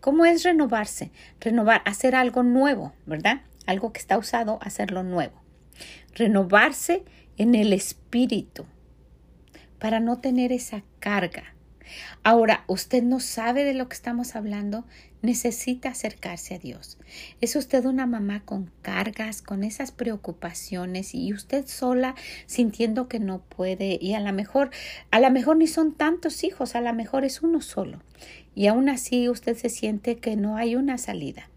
¿Cómo 0.00 0.24
es 0.24 0.42
renovarse? 0.42 1.10
Renovar, 1.38 1.82
hacer 1.84 2.14
algo 2.14 2.42
nuevo, 2.42 2.94
¿verdad? 3.04 3.42
Algo 3.66 3.92
que 3.92 4.00
está 4.00 4.16
usado, 4.16 4.58
hacerlo 4.62 5.02
nuevo. 5.02 5.34
Renovarse 6.14 7.04
en 7.36 7.54
el 7.54 7.74
espíritu 7.74 8.64
para 9.78 10.00
no 10.00 10.20
tener 10.20 10.50
esa 10.50 10.82
carga. 10.98 11.55
Ahora, 12.22 12.64
usted 12.66 13.02
no 13.02 13.20
sabe 13.20 13.64
de 13.64 13.74
lo 13.74 13.88
que 13.88 13.94
estamos 13.94 14.36
hablando, 14.36 14.84
necesita 15.22 15.90
acercarse 15.90 16.54
a 16.54 16.58
Dios. 16.58 16.98
Es 17.40 17.56
usted 17.56 17.84
una 17.84 18.06
mamá 18.06 18.44
con 18.44 18.70
cargas, 18.82 19.42
con 19.42 19.64
esas 19.64 19.92
preocupaciones 19.92 21.14
y 21.14 21.32
usted 21.32 21.66
sola 21.66 22.14
sintiendo 22.46 23.08
que 23.08 23.18
no 23.18 23.40
puede 23.40 23.98
y 24.00 24.14
a 24.14 24.20
lo 24.20 24.32
mejor, 24.32 24.70
a 25.10 25.20
lo 25.20 25.30
mejor 25.30 25.56
ni 25.56 25.66
son 25.66 25.94
tantos 25.94 26.44
hijos, 26.44 26.74
a 26.74 26.80
lo 26.80 26.92
mejor 26.94 27.24
es 27.24 27.42
uno 27.42 27.60
solo 27.60 28.00
y 28.54 28.68
aún 28.68 28.88
así 28.88 29.28
usted 29.28 29.56
se 29.56 29.68
siente 29.68 30.16
que 30.16 30.36
no 30.36 30.56
hay 30.56 30.76
una 30.76 30.98
salida. 30.98 31.50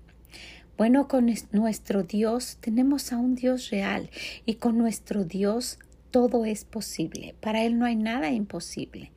Bueno, 0.77 1.07
con 1.07 1.29
nuestro 1.51 2.03
Dios 2.03 2.57
tenemos 2.62 3.12
a 3.12 3.17
un 3.17 3.36
Dios 3.36 3.69
real 3.69 4.09
y 4.45 4.55
con 4.55 4.77
nuestro 4.77 5.25
Dios 5.25 5.77
todo 6.09 6.45
es 6.45 6.65
posible. 6.65 7.36
Para 7.41 7.63
Él 7.63 7.77
no 7.77 7.86
hay 7.86 7.95
nada 7.95 8.31
imposible. 8.31 9.12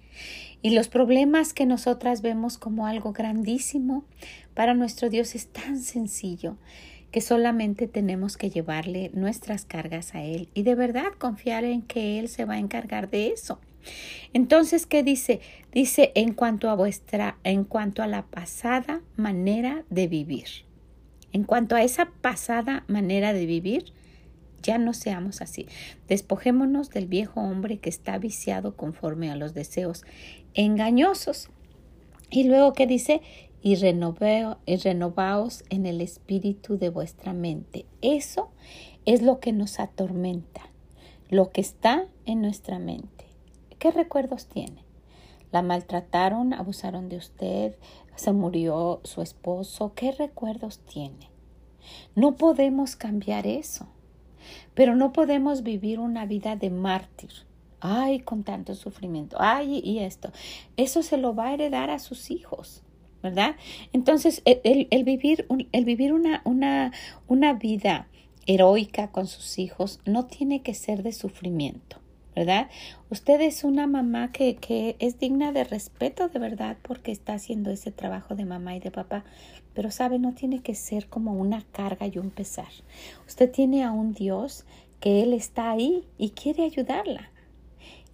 Y 0.62 0.70
los 0.70 0.88
problemas 0.88 1.54
que 1.54 1.66
nosotras 1.66 2.22
vemos 2.22 2.58
como 2.58 2.86
algo 2.86 3.12
grandísimo, 3.12 4.04
para 4.54 4.74
nuestro 4.74 5.08
Dios 5.08 5.34
es 5.34 5.48
tan 5.48 5.80
sencillo 5.80 6.56
que 7.10 7.20
solamente 7.20 7.88
tenemos 7.88 8.36
que 8.36 8.50
llevarle 8.50 9.10
nuestras 9.12 9.64
cargas 9.64 10.14
a 10.14 10.22
Él 10.22 10.48
y 10.54 10.62
de 10.62 10.74
verdad 10.74 11.12
confiar 11.18 11.64
en 11.64 11.82
que 11.82 12.18
Él 12.18 12.28
se 12.28 12.44
va 12.44 12.54
a 12.54 12.58
encargar 12.58 13.10
de 13.10 13.28
eso. 13.28 13.60
Entonces, 14.32 14.86
¿qué 14.86 15.02
dice? 15.02 15.40
Dice 15.72 16.12
en 16.14 16.32
cuanto 16.32 16.70
a 16.70 16.74
vuestra, 16.74 17.36
en 17.44 17.64
cuanto 17.64 18.02
a 18.02 18.06
la 18.06 18.22
pasada 18.22 19.02
manera 19.16 19.84
de 19.90 20.06
vivir. 20.08 20.46
En 21.32 21.44
cuanto 21.44 21.76
a 21.76 21.82
esa 21.82 22.06
pasada 22.20 22.84
manera 22.88 23.32
de 23.32 23.46
vivir, 23.46 23.92
ya 24.62 24.78
no 24.78 24.94
seamos 24.94 25.40
así. 25.40 25.66
Despojémonos 26.08 26.90
del 26.90 27.06
viejo 27.06 27.40
hombre 27.40 27.78
que 27.78 27.90
está 27.90 28.18
viciado 28.18 28.76
conforme 28.76 29.30
a 29.30 29.36
los 29.36 29.54
deseos 29.54 30.04
engañosos. 30.54 31.50
Y 32.30 32.44
luego 32.44 32.72
que 32.72 32.86
dice, 32.86 33.20
y, 33.62 33.74
y 33.74 34.76
renovaos 34.76 35.64
en 35.70 35.86
el 35.86 36.00
espíritu 36.00 36.78
de 36.78 36.88
vuestra 36.88 37.32
mente. 37.32 37.86
Eso 38.00 38.50
es 39.04 39.22
lo 39.22 39.40
que 39.40 39.52
nos 39.52 39.80
atormenta, 39.80 40.62
lo 41.30 41.50
que 41.50 41.60
está 41.60 42.06
en 42.26 42.42
nuestra 42.42 42.78
mente. 42.78 43.26
¿Qué 43.78 43.90
recuerdos 43.90 44.46
tiene? 44.46 44.84
¿La 45.52 45.62
maltrataron, 45.62 46.54
abusaron 46.54 47.08
de 47.08 47.16
usted, 47.16 47.76
se 48.16 48.32
murió 48.32 49.00
su 49.04 49.22
esposo? 49.22 49.92
¿Qué 49.94 50.12
recuerdos 50.12 50.80
tiene? 50.80 51.30
No 52.14 52.36
podemos 52.36 52.96
cambiar 52.96 53.46
eso. 53.46 53.86
Pero 54.74 54.94
no 54.96 55.12
podemos 55.12 55.62
vivir 55.62 55.98
una 55.98 56.26
vida 56.26 56.56
de 56.56 56.70
mártir. 56.70 57.30
Ay, 57.80 58.20
con 58.20 58.44
tanto 58.44 58.74
sufrimiento. 58.74 59.36
Ay, 59.40 59.80
y 59.84 60.00
esto. 60.00 60.30
Eso 60.76 61.02
se 61.02 61.16
lo 61.16 61.34
va 61.34 61.48
a 61.48 61.54
heredar 61.54 61.90
a 61.90 61.98
sus 61.98 62.30
hijos. 62.30 62.82
¿Verdad? 63.22 63.54
Entonces, 63.92 64.42
el, 64.44 64.88
el 64.90 65.04
vivir, 65.04 65.46
el 65.70 65.84
vivir 65.84 66.12
una, 66.12 66.42
una, 66.44 66.92
una 67.28 67.52
vida 67.52 68.08
heroica 68.46 69.12
con 69.12 69.28
sus 69.28 69.60
hijos 69.60 70.00
no 70.04 70.26
tiene 70.26 70.62
que 70.62 70.74
ser 70.74 71.04
de 71.04 71.12
sufrimiento. 71.12 72.02
¿verdad? 72.34 72.70
Usted 73.10 73.40
es 73.40 73.64
una 73.64 73.86
mamá 73.86 74.32
que, 74.32 74.56
que, 74.56 74.96
es 74.98 75.18
digna 75.18 75.52
de 75.52 75.64
respeto 75.64 76.28
de 76.28 76.38
verdad 76.38 76.76
porque 76.82 77.12
está 77.12 77.34
haciendo 77.34 77.70
ese 77.70 77.92
trabajo 77.92 78.34
de 78.34 78.44
mamá 78.44 78.74
y 78.74 78.80
de 78.80 78.90
papá, 78.90 79.24
pero 79.74 79.90
sabe, 79.90 80.18
no 80.18 80.34
tiene 80.34 80.62
que 80.62 80.74
ser 80.74 81.08
como 81.08 81.34
una 81.34 81.64
carga 81.72 82.06
y 82.06 82.18
un 82.18 82.30
pesar. 82.30 82.68
Usted 83.26 83.50
tiene 83.50 83.84
a 83.84 83.92
un 83.92 84.12
Dios 84.12 84.64
que 85.00 85.22
Él 85.22 85.32
está 85.32 85.70
ahí 85.70 86.06
y 86.18 86.30
quiere 86.30 86.64
ayudarla. 86.64 87.30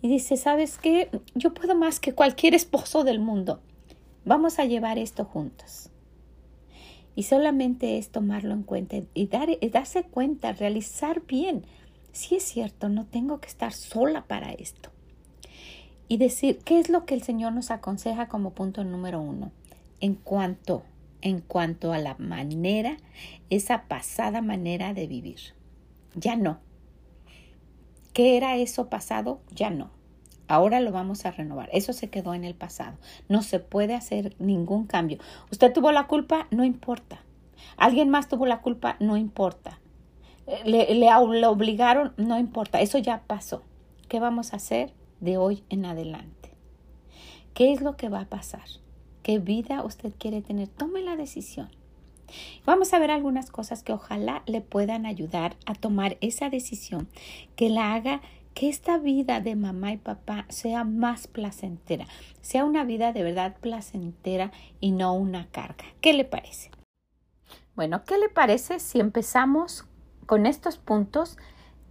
Y 0.01 0.09
dice, 0.09 0.37
¿sabes 0.37 0.79
qué? 0.79 1.11
Yo 1.35 1.55
puedo 1.55 1.75
más 1.75 2.01
que 2.01 2.15
cualquier 2.15 2.55
esposo 2.55 3.05
del 3.05 3.19
mundo. 3.19 3.61
Vamos 4.25 4.59
a 4.59 4.65
llevar 4.65 4.99
esto 4.99 5.25
juntos. 5.25 5.91
Y 7.17 7.25
solamente 7.25 7.99
es 7.99 8.11
tomarlo 8.11 8.55
en 8.55 8.63
cuenta 8.63 8.97
y 9.13 9.27
dar, 9.27 9.49
darse 9.73 10.05
cuenta, 10.05 10.53
realizar 10.53 11.23
bien 11.27 11.65
si 12.19 12.35
es 12.35 12.43
cierto, 12.43 12.89
no 12.89 13.07
tengo 13.07 13.41
que 13.41 13.49
estar 13.49 13.73
sola 13.73 14.25
para 14.27 14.53
esto. 14.53 14.91
Y 16.09 16.17
decir, 16.17 16.59
¿qué 16.65 16.81
es 16.81 16.89
lo 16.89 17.05
que 17.05 17.15
el 17.15 17.23
Señor 17.23 17.53
nos 17.53 17.71
aconseja 17.71 18.29
como 18.29 18.55
punto 18.55 18.83
número 18.83 19.21
uno? 19.21 19.53
En 20.01 20.15
cuanto, 20.15 20.83
en 21.23 21.41
cuanto 21.41 21.93
a 21.93 21.99
la 21.99 22.17
manera, 22.19 22.97
esa 23.51 23.85
pasada 23.85 24.41
manera 24.41 24.95
de 24.95 25.07
vivir. 25.07 25.41
Ya 26.15 26.37
no. 26.37 26.59
¿Qué 28.13 28.37
era 28.37 28.57
eso 28.57 28.89
pasado? 28.89 29.41
Ya 29.55 29.71
no. 29.71 29.91
Ahora 30.49 30.81
lo 30.81 30.93
vamos 30.93 31.27
a 31.27 31.31
renovar. 31.31 31.69
Eso 31.73 31.93
se 31.93 32.09
quedó 32.09 32.35
en 32.35 32.45
el 32.45 32.55
pasado. 32.55 32.97
No 33.29 33.43
se 33.43 33.61
puede 33.61 33.95
hacer 33.95 34.35
ningún 34.39 34.87
cambio. 34.87 35.19
Usted 35.53 35.73
tuvo 35.73 35.93
la 35.93 36.07
culpa, 36.07 36.49
no 36.51 36.65
importa. 36.65 37.21
Alguien 37.77 38.09
más 38.09 38.29
tuvo 38.29 38.47
la 38.47 38.61
culpa, 38.61 38.97
no 38.99 39.17
importa 39.17 39.79
le, 40.65 40.95
le, 40.95 41.47
obligaron, 41.47 42.13
no 42.17 42.39
importa, 42.39 42.81
eso 42.81 42.99
ya 42.99 43.23
pasó. 43.27 43.63
¿Qué 44.09 44.21
vamos 44.21 44.53
a 44.53 44.57
hacer 44.57 44.93
de 45.21 45.37
hoy 45.37 45.63
en 45.69 45.85
adelante? 45.85 46.51
¿Qué 47.55 47.73
es 47.73 47.83
lo 47.83 47.97
que 47.97 48.09
va 48.09 48.21
a 48.21 48.29
pasar? 48.29 48.65
¿Qué 49.29 49.39
vida 49.39 49.85
usted 49.85 50.15
quiere 50.19 50.41
tener? 50.41 50.69
Tome 50.69 51.03
la 51.03 51.15
decisión. 51.15 51.69
Vamos 52.65 52.95
a 52.95 52.99
ver 52.99 53.11
algunas 53.11 53.51
cosas 53.51 53.83
que 53.83 53.93
ojalá 53.93 54.43
le 54.47 54.63
puedan 54.63 55.05
ayudar 55.05 55.55
a 55.67 55.75
tomar 55.75 56.17
esa 56.23 56.49
decisión, 56.49 57.11
que 57.55 57.69
la 57.69 57.93
haga 57.93 58.23
que 58.55 58.71
esta 58.71 58.97
vida 58.97 59.43
de 59.43 59.55
mamá 59.55 59.93
y 59.93 59.99
papá 59.99 60.47
sea 60.49 60.85
más 60.85 61.27
placentera, 61.27 62.07
sea 62.41 62.65
una 62.65 62.85
vida 62.85 63.13
de 63.13 63.23
verdad 63.23 63.55
placentera 63.61 64.51
y 64.81 64.93
no 64.93 65.13
una 65.13 65.47
carga. 65.51 65.85
¿Qué 66.01 66.15
le 66.15 66.25
parece? 66.25 66.71
Bueno, 67.77 68.05
¿qué 68.05 68.17
le 68.17 68.31
parece 68.31 68.79
si 68.79 68.99
empezamos 68.99 69.85
con 70.25 70.47
estos 70.47 70.79
puntos 70.79 71.37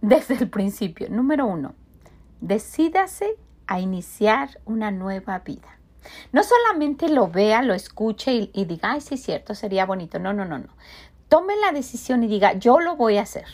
desde 0.00 0.34
el 0.34 0.50
principio? 0.50 1.08
Número 1.08 1.46
uno, 1.46 1.76
decídase 2.40 3.36
a 3.68 3.78
iniciar 3.78 4.60
una 4.64 4.90
nueva 4.90 5.38
vida. 5.38 5.77
No 6.32 6.42
solamente 6.42 7.08
lo 7.08 7.28
vea, 7.28 7.62
lo 7.62 7.74
escuche 7.74 8.50
y, 8.52 8.64
diga, 8.64 8.92
ay, 8.92 9.00
sí 9.00 9.14
es 9.14 9.22
cierto, 9.22 9.54
sería 9.54 9.86
bonito. 9.86 10.18
No, 10.18 10.32
no, 10.32 10.44
no, 10.44 10.58
no. 10.58 10.68
Tome 11.28 11.56
la 11.56 11.72
decisión 11.72 12.24
y 12.24 12.28
diga, 12.28 12.54
yo 12.54 12.80
lo 12.80 12.96
voy 12.96 13.18
a 13.18 13.22
hacer. 13.22 13.46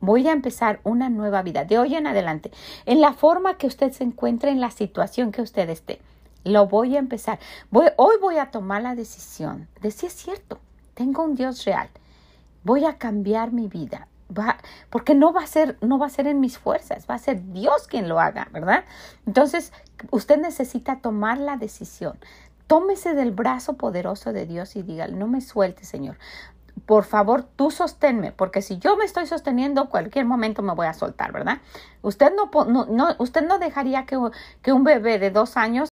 Voy 0.00 0.26
a 0.28 0.32
empezar 0.32 0.80
una 0.84 1.10
nueva 1.10 1.42
vida 1.42 1.64
de 1.64 1.78
hoy 1.78 1.94
en 1.94 2.06
adelante, 2.06 2.50
en 2.86 3.00
la 3.00 3.12
forma 3.12 3.58
que 3.58 3.66
usted 3.66 3.92
se 3.92 4.04
encuentre, 4.04 4.50
en 4.50 4.60
la 4.60 4.70
situación 4.70 5.30
que 5.30 5.42
usted 5.42 5.68
esté. 5.68 6.00
Lo 6.42 6.66
voy 6.68 6.96
a 6.96 6.98
empezar. 6.98 7.38
Hoy 7.70 8.16
voy 8.20 8.38
a 8.38 8.50
tomar 8.50 8.82
la 8.82 8.94
decisión 8.94 9.68
de 9.82 9.90
si 9.90 10.06
es 10.06 10.14
cierto, 10.14 10.58
tengo 10.94 11.22
un 11.22 11.34
Dios 11.34 11.64
real. 11.66 11.88
Voy 12.64 12.84
a 12.86 12.96
cambiar 12.96 13.52
mi 13.52 13.68
vida. 13.68 14.08
Porque 14.90 15.14
no 15.14 15.32
va 15.32 15.42
a 15.42 15.46
ser, 15.46 15.76
no 15.80 15.98
va 15.98 16.06
a 16.06 16.10
ser 16.10 16.26
en 16.26 16.40
mis 16.40 16.58
fuerzas, 16.58 17.06
va 17.08 17.14
a 17.14 17.18
ser 17.18 17.52
Dios 17.52 17.86
quien 17.86 18.08
lo 18.08 18.20
haga, 18.20 18.48
¿verdad? 18.52 18.84
Entonces, 19.26 19.72
usted 20.10 20.38
necesita 20.38 21.00
tomar 21.00 21.38
la 21.38 21.56
decisión. 21.56 22.18
Tómese 22.66 23.14
del 23.14 23.32
brazo 23.32 23.74
poderoso 23.74 24.32
de 24.32 24.46
Dios 24.46 24.76
y 24.76 24.82
diga, 24.82 25.08
no 25.08 25.26
me 25.26 25.40
suelte, 25.40 25.84
Señor. 25.84 26.16
Por 26.86 27.04
favor, 27.04 27.42
tú 27.42 27.70
sosténme, 27.70 28.32
porque 28.32 28.62
si 28.62 28.78
yo 28.78 28.96
me 28.96 29.04
estoy 29.04 29.26
sosteniendo, 29.26 29.90
cualquier 29.90 30.24
momento 30.24 30.62
me 30.62 30.74
voy 30.74 30.86
a 30.86 30.94
soltar, 30.94 31.32
¿verdad? 31.32 31.58
Usted 32.02 32.32
no, 32.34 32.50
no, 32.64 32.86
no 32.86 33.14
usted 33.18 33.46
no 33.46 33.58
dejaría 33.58 34.06
que, 34.06 34.18
que 34.62 34.72
un 34.72 34.84
bebé 34.84 35.18
de 35.18 35.30
dos 35.30 35.56
años 35.56 35.89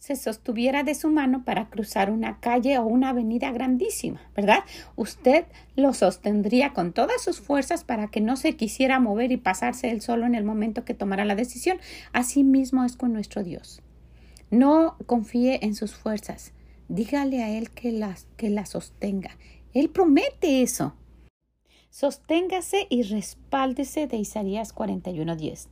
se 0.00 0.16
sostuviera 0.16 0.82
de 0.82 0.94
su 0.94 1.10
mano 1.10 1.44
para 1.44 1.68
cruzar 1.68 2.10
una 2.10 2.40
calle 2.40 2.78
o 2.78 2.84
una 2.84 3.10
avenida 3.10 3.52
grandísima, 3.52 4.22
¿verdad? 4.34 4.64
Usted 4.96 5.44
lo 5.76 5.92
sostendría 5.92 6.72
con 6.72 6.94
todas 6.94 7.22
sus 7.22 7.38
fuerzas 7.38 7.84
para 7.84 8.08
que 8.08 8.22
no 8.22 8.36
se 8.36 8.56
quisiera 8.56 8.98
mover 8.98 9.30
y 9.30 9.36
pasarse 9.36 9.90
él 9.90 10.00
solo 10.00 10.24
en 10.24 10.34
el 10.34 10.42
momento 10.42 10.86
que 10.86 10.94
tomara 10.94 11.26
la 11.26 11.34
decisión. 11.36 11.78
Así 12.12 12.42
mismo 12.42 12.82
es 12.84 12.96
con 12.96 13.12
nuestro 13.12 13.44
Dios. 13.44 13.82
No 14.50 14.96
confíe 15.04 15.60
en 15.62 15.74
sus 15.74 15.94
fuerzas. 15.94 16.54
Dígale 16.88 17.42
a 17.44 17.50
Él 17.50 17.70
que 17.70 17.92
las 17.92 18.26
que 18.36 18.50
la 18.50 18.66
sostenga. 18.66 19.36
Él 19.74 19.90
promete 19.90 20.62
eso. 20.62 20.94
Sosténgase 21.90 22.86
y 22.88 23.02
respáldese 23.02 24.06
de 24.06 24.16
Isaías 24.16 24.74
41:10. 24.74 25.68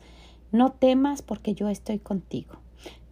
No 0.52 0.72
temas 0.72 1.22
porque 1.22 1.54
yo 1.54 1.70
estoy 1.70 1.98
contigo. 1.98 2.60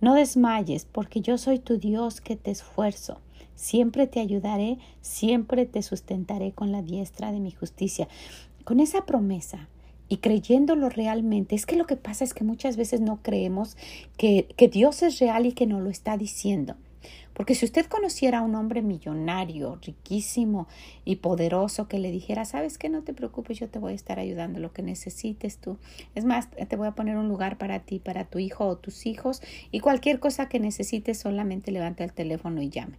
No 0.00 0.14
desmayes, 0.14 0.84
porque 0.84 1.20
yo 1.20 1.38
soy 1.38 1.58
tu 1.58 1.78
Dios 1.78 2.20
que 2.20 2.36
te 2.36 2.50
esfuerzo. 2.50 3.20
Siempre 3.54 4.06
te 4.06 4.20
ayudaré, 4.20 4.78
siempre 5.00 5.64
te 5.66 5.82
sustentaré 5.82 6.52
con 6.52 6.72
la 6.72 6.82
diestra 6.82 7.32
de 7.32 7.40
mi 7.40 7.50
justicia. 7.50 8.08
Con 8.64 8.80
esa 8.80 9.06
promesa 9.06 9.68
y 10.08 10.18
creyéndolo 10.18 10.88
realmente, 10.88 11.54
es 11.54 11.66
que 11.66 11.76
lo 11.76 11.86
que 11.86 11.96
pasa 11.96 12.24
es 12.24 12.34
que 12.34 12.44
muchas 12.44 12.76
veces 12.76 13.00
no 13.00 13.20
creemos 13.22 13.76
que, 14.16 14.46
que 14.56 14.68
Dios 14.68 15.02
es 15.02 15.18
real 15.18 15.46
y 15.46 15.52
que 15.52 15.66
nos 15.66 15.82
lo 15.82 15.90
está 15.90 16.16
diciendo. 16.16 16.76
Porque 17.36 17.54
si 17.54 17.66
usted 17.66 17.84
conociera 17.84 18.38
a 18.38 18.42
un 18.42 18.54
hombre 18.54 18.80
millonario, 18.80 19.78
riquísimo 19.82 20.68
y 21.04 21.16
poderoso 21.16 21.86
que 21.86 21.98
le 21.98 22.10
dijera, 22.10 22.46
sabes 22.46 22.78
que 22.78 22.88
no 22.88 23.02
te 23.02 23.12
preocupes, 23.12 23.58
yo 23.58 23.68
te 23.68 23.78
voy 23.78 23.92
a 23.92 23.94
estar 23.94 24.18
ayudando 24.18 24.58
lo 24.58 24.72
que 24.72 24.80
necesites 24.80 25.58
tú. 25.58 25.76
Es 26.14 26.24
más, 26.24 26.48
te 26.48 26.76
voy 26.76 26.88
a 26.88 26.92
poner 26.92 27.18
un 27.18 27.28
lugar 27.28 27.58
para 27.58 27.80
ti, 27.80 27.98
para 27.98 28.24
tu 28.24 28.38
hijo 28.38 28.66
o 28.66 28.78
tus 28.78 29.04
hijos 29.04 29.42
y 29.70 29.80
cualquier 29.80 30.18
cosa 30.18 30.48
que 30.48 30.58
necesites 30.58 31.18
solamente 31.18 31.72
levante 31.72 32.04
el 32.04 32.14
teléfono 32.14 32.62
y 32.62 32.70
llame. 32.70 32.96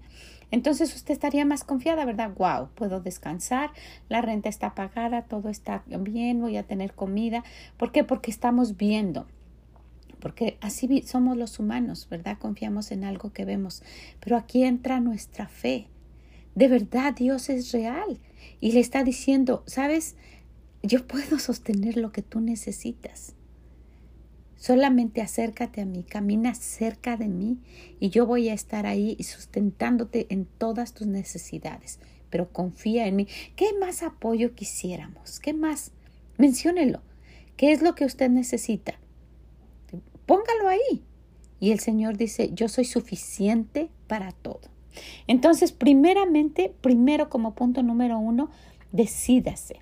Entonces 0.52 0.96
usted 0.96 1.14
estaría 1.14 1.44
más 1.44 1.64
confiada, 1.64 2.06
¿verdad? 2.06 2.32
Wow, 2.38 2.70
puedo 2.76 3.02
descansar, 3.02 3.72
la 4.08 4.22
renta 4.22 4.50
está 4.50 4.76
pagada, 4.76 5.24
todo 5.24 5.50
está 5.50 5.82
bien, 5.88 6.42
voy 6.42 6.58
a 6.58 6.64
tener 6.64 6.94
comida. 6.94 7.44
¿Por 7.76 7.92
qué? 7.92 8.04
Porque 8.04 8.30
estamos 8.30 8.78
viendo 8.78 9.26
porque 10.20 10.58
así 10.62 11.04
somos 11.04 11.38
los 11.38 11.60
humanos, 11.60 12.08
¿verdad? 12.10 12.38
Confiamos 12.40 12.92
en 12.92 13.04
algo 13.04 13.32
que 13.34 13.46
vemos, 13.46 13.84
pero 14.20 14.38
aquí 14.38 14.64
entra 14.64 15.00
nuestra 15.00 15.48
fe. 15.48 15.88
De 16.56 16.68
verdad 16.68 17.14
Dios 17.14 17.50
es 17.50 17.72
real 17.72 18.20
y 18.60 18.72
le 18.72 18.80
está 18.80 19.04
diciendo, 19.04 19.64
sabes, 19.68 20.16
yo 20.84 21.06
puedo 21.08 21.40
sostener 21.40 21.98
lo 21.98 22.12
que 22.12 22.22
tú 22.22 22.40
necesitas. 22.40 23.34
Solamente 24.56 25.22
acércate 25.22 25.82
a 25.82 25.86
mí, 25.86 26.04
camina 26.04 26.56
cerca 26.56 27.16
de 27.16 27.28
mí 27.28 27.60
y 28.00 28.10
yo 28.10 28.26
voy 28.26 28.50
a 28.50 28.54
estar 28.54 28.88
ahí 28.88 29.16
sustentándote 29.22 30.26
en 30.30 30.46
todas 30.46 30.94
tus 30.94 31.06
necesidades. 31.06 32.00
Pero 32.30 32.52
confía 32.52 33.08
en 33.08 33.16
mí. 33.16 33.28
¿Qué 33.56 33.68
más 33.80 34.04
apoyo 34.04 34.56
quisiéramos? 34.56 35.40
¿Qué 35.40 35.54
más? 35.54 35.92
Menciónelo. 36.38 37.02
¿Qué 37.56 37.72
es 37.72 37.82
lo 37.82 37.96
que 37.96 38.06
usted 38.06 38.30
necesita? 38.30 39.00
Póngalo 40.28 40.68
ahí. 40.68 41.04
Y 41.60 41.72
el 41.72 41.80
Señor 41.80 42.18
dice, 42.18 42.52
yo 42.54 42.68
soy 42.68 42.86
suficiente 42.86 43.90
para 44.06 44.32
todo. 44.32 44.62
Entonces, 45.26 45.72
primeramente, 45.72 46.76
primero 46.82 47.30
como 47.30 47.56
punto 47.56 47.82
número 47.82 48.20
uno, 48.20 48.50
decídase, 48.92 49.80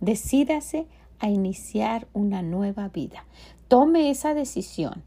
decídase 0.00 0.86
a 1.18 1.28
iniciar 1.28 2.06
una 2.12 2.42
nueva 2.42 2.88
vida. 2.88 3.24
Tome 3.66 4.10
esa 4.10 4.34
decisión, 4.34 5.02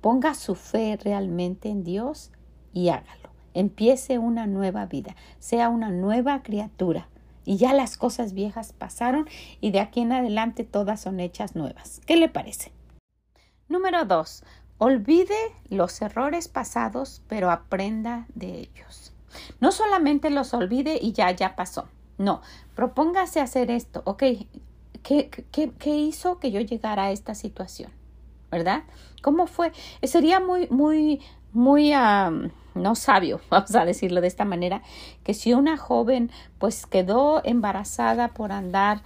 ponga 0.00 0.34
su 0.34 0.54
fe 0.54 0.98
realmente 1.02 1.68
en 1.68 1.84
Dios 1.84 2.32
y 2.72 2.88
hágalo. 2.88 3.30
Empiece 3.54 4.18
una 4.18 4.46
nueva 4.46 4.86
vida, 4.86 5.16
sea 5.38 5.68
una 5.68 5.90
nueva 5.90 6.42
criatura. 6.42 7.08
Y 7.44 7.58
ya 7.58 7.72
las 7.72 7.96
cosas 7.96 8.32
viejas 8.32 8.72
pasaron 8.72 9.28
y 9.60 9.70
de 9.70 9.80
aquí 9.80 10.00
en 10.00 10.12
adelante 10.12 10.64
todas 10.64 11.00
son 11.00 11.20
hechas 11.20 11.54
nuevas. 11.54 12.00
¿Qué 12.04 12.16
le 12.16 12.28
parece? 12.28 12.72
Número 13.68 14.04
dos, 14.04 14.44
olvide 14.78 15.36
los 15.68 16.00
errores 16.00 16.48
pasados, 16.48 17.22
pero 17.28 17.50
aprenda 17.50 18.26
de 18.34 18.60
ellos. 18.60 19.12
No 19.60 19.72
solamente 19.72 20.30
los 20.30 20.54
olvide 20.54 20.98
y 21.00 21.12
ya, 21.12 21.30
ya 21.32 21.56
pasó. 21.56 21.88
No, 22.18 22.40
propóngase 22.74 23.40
hacer 23.40 23.70
esto. 23.70 24.02
Ok, 24.04 24.22
¿qué, 25.02 25.30
qué, 25.52 25.72
qué 25.78 25.96
hizo 25.96 26.38
que 26.38 26.50
yo 26.50 26.60
llegara 26.60 27.04
a 27.04 27.10
esta 27.10 27.34
situación? 27.34 27.90
¿Verdad? 28.50 28.84
¿Cómo 29.22 29.46
fue? 29.46 29.72
Sería 30.02 30.40
muy, 30.40 30.68
muy, 30.68 31.20
muy, 31.52 31.92
no 32.74 32.94
sabio, 32.94 33.40
vamos 33.50 33.74
a 33.74 33.84
decirlo 33.84 34.20
de 34.20 34.28
esta 34.28 34.44
manera, 34.44 34.82
que 35.24 35.34
si 35.34 35.54
una 35.54 35.76
joven 35.76 36.30
pues 36.58 36.86
quedó 36.86 37.42
embarazada 37.44 38.28
por 38.28 38.52
andar 38.52 39.02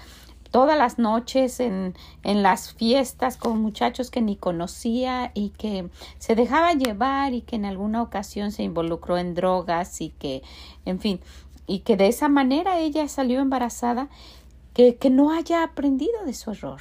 todas 0.50 0.76
las 0.76 0.98
noches 0.98 1.60
en, 1.60 1.94
en 2.22 2.42
las 2.42 2.72
fiestas 2.72 3.36
con 3.36 3.60
muchachos 3.60 4.10
que 4.10 4.20
ni 4.20 4.36
conocía 4.36 5.30
y 5.34 5.50
que 5.50 5.88
se 6.18 6.34
dejaba 6.34 6.72
llevar 6.72 7.34
y 7.34 7.42
que 7.42 7.56
en 7.56 7.64
alguna 7.64 8.02
ocasión 8.02 8.52
se 8.52 8.62
involucró 8.62 9.18
en 9.18 9.34
drogas 9.34 10.00
y 10.00 10.10
que, 10.10 10.42
en 10.84 11.00
fin, 11.00 11.20
y 11.66 11.80
que 11.80 11.96
de 11.96 12.08
esa 12.08 12.28
manera 12.28 12.78
ella 12.78 13.06
salió 13.08 13.40
embarazada, 13.40 14.08
que, 14.74 14.96
que 14.96 15.10
no 15.10 15.32
haya 15.32 15.62
aprendido 15.62 16.24
de 16.24 16.34
su 16.34 16.50
error. 16.50 16.80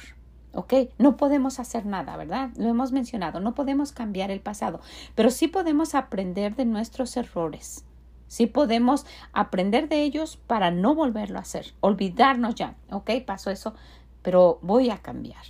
¿Ok? 0.52 0.74
No 0.98 1.16
podemos 1.16 1.60
hacer 1.60 1.86
nada, 1.86 2.16
¿verdad? 2.16 2.50
Lo 2.56 2.68
hemos 2.68 2.90
mencionado, 2.90 3.38
no 3.38 3.54
podemos 3.54 3.92
cambiar 3.92 4.32
el 4.32 4.40
pasado, 4.40 4.80
pero 5.14 5.30
sí 5.30 5.46
podemos 5.46 5.94
aprender 5.94 6.56
de 6.56 6.64
nuestros 6.64 7.16
errores. 7.16 7.84
Sí 8.30 8.46
podemos 8.46 9.06
aprender 9.32 9.88
de 9.88 10.04
ellos 10.04 10.36
para 10.36 10.70
no 10.70 10.94
volverlo 10.94 11.38
a 11.38 11.42
hacer, 11.42 11.74
olvidarnos 11.80 12.54
ya, 12.54 12.76
ok, 12.88 13.10
pasó 13.26 13.50
eso, 13.50 13.74
pero 14.22 14.60
voy 14.62 14.88
a 14.90 14.98
cambiar. 14.98 15.42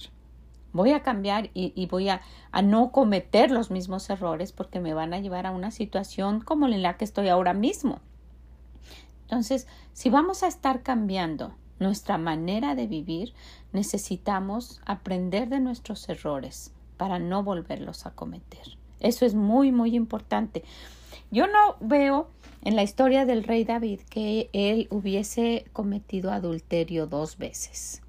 Voy 0.73 0.93
a 0.93 1.03
cambiar 1.03 1.51
y, 1.53 1.87
voy 1.91 2.09
a, 2.09 2.23
a, 2.53 2.63
no 2.63 2.91
cometer 2.91 3.51
los 3.51 3.71
mismos 3.71 4.09
errores 4.09 4.53
porque 4.53 4.81
me 4.81 4.95
van 4.95 5.13
a 5.13 5.21
llevar 5.21 5.45
a 5.47 5.51
una 5.51 5.71
situación 5.71 6.41
como 6.41 6.69
en 6.69 6.81
la 6.81 6.97
que 6.97 7.05
estoy 7.05 7.29
ahora 7.29 7.53
mismo. 7.53 8.01
Entonces, 9.25 9.67
si 9.93 10.09
vamos 10.09 10.43
a 10.43 10.47
estar 10.47 10.83
cambiando 10.83 11.53
nuestra 11.81 12.17
manera 12.17 12.75
de 12.75 12.87
vivir, 12.87 13.35
necesitamos 13.75 14.81
aprender 14.87 15.51
de 15.51 15.61
nuestros 15.61 16.09
errores 16.09 16.73
para 16.97 17.19
no 17.19 17.43
volverlos 17.43 18.07
a 18.07 18.13
cometer. 18.13 18.79
Eso 19.01 19.27
es 19.27 19.35
muy, 19.35 19.71
muy 19.71 19.95
importante. 19.95 20.65
Yo 21.33 21.47
no 21.47 21.77
veo 21.81 22.29
en 22.63 22.75
la 22.75 22.83
historia 22.83 23.25
del 23.25 23.45
rey 23.45 23.63
David 23.63 24.01
que 24.11 24.51
él 24.53 24.89
hubiese 24.91 25.65
cometido 25.73 26.33
adulterio 26.33 27.07
dos 27.07 27.39
veces. 27.39 28.03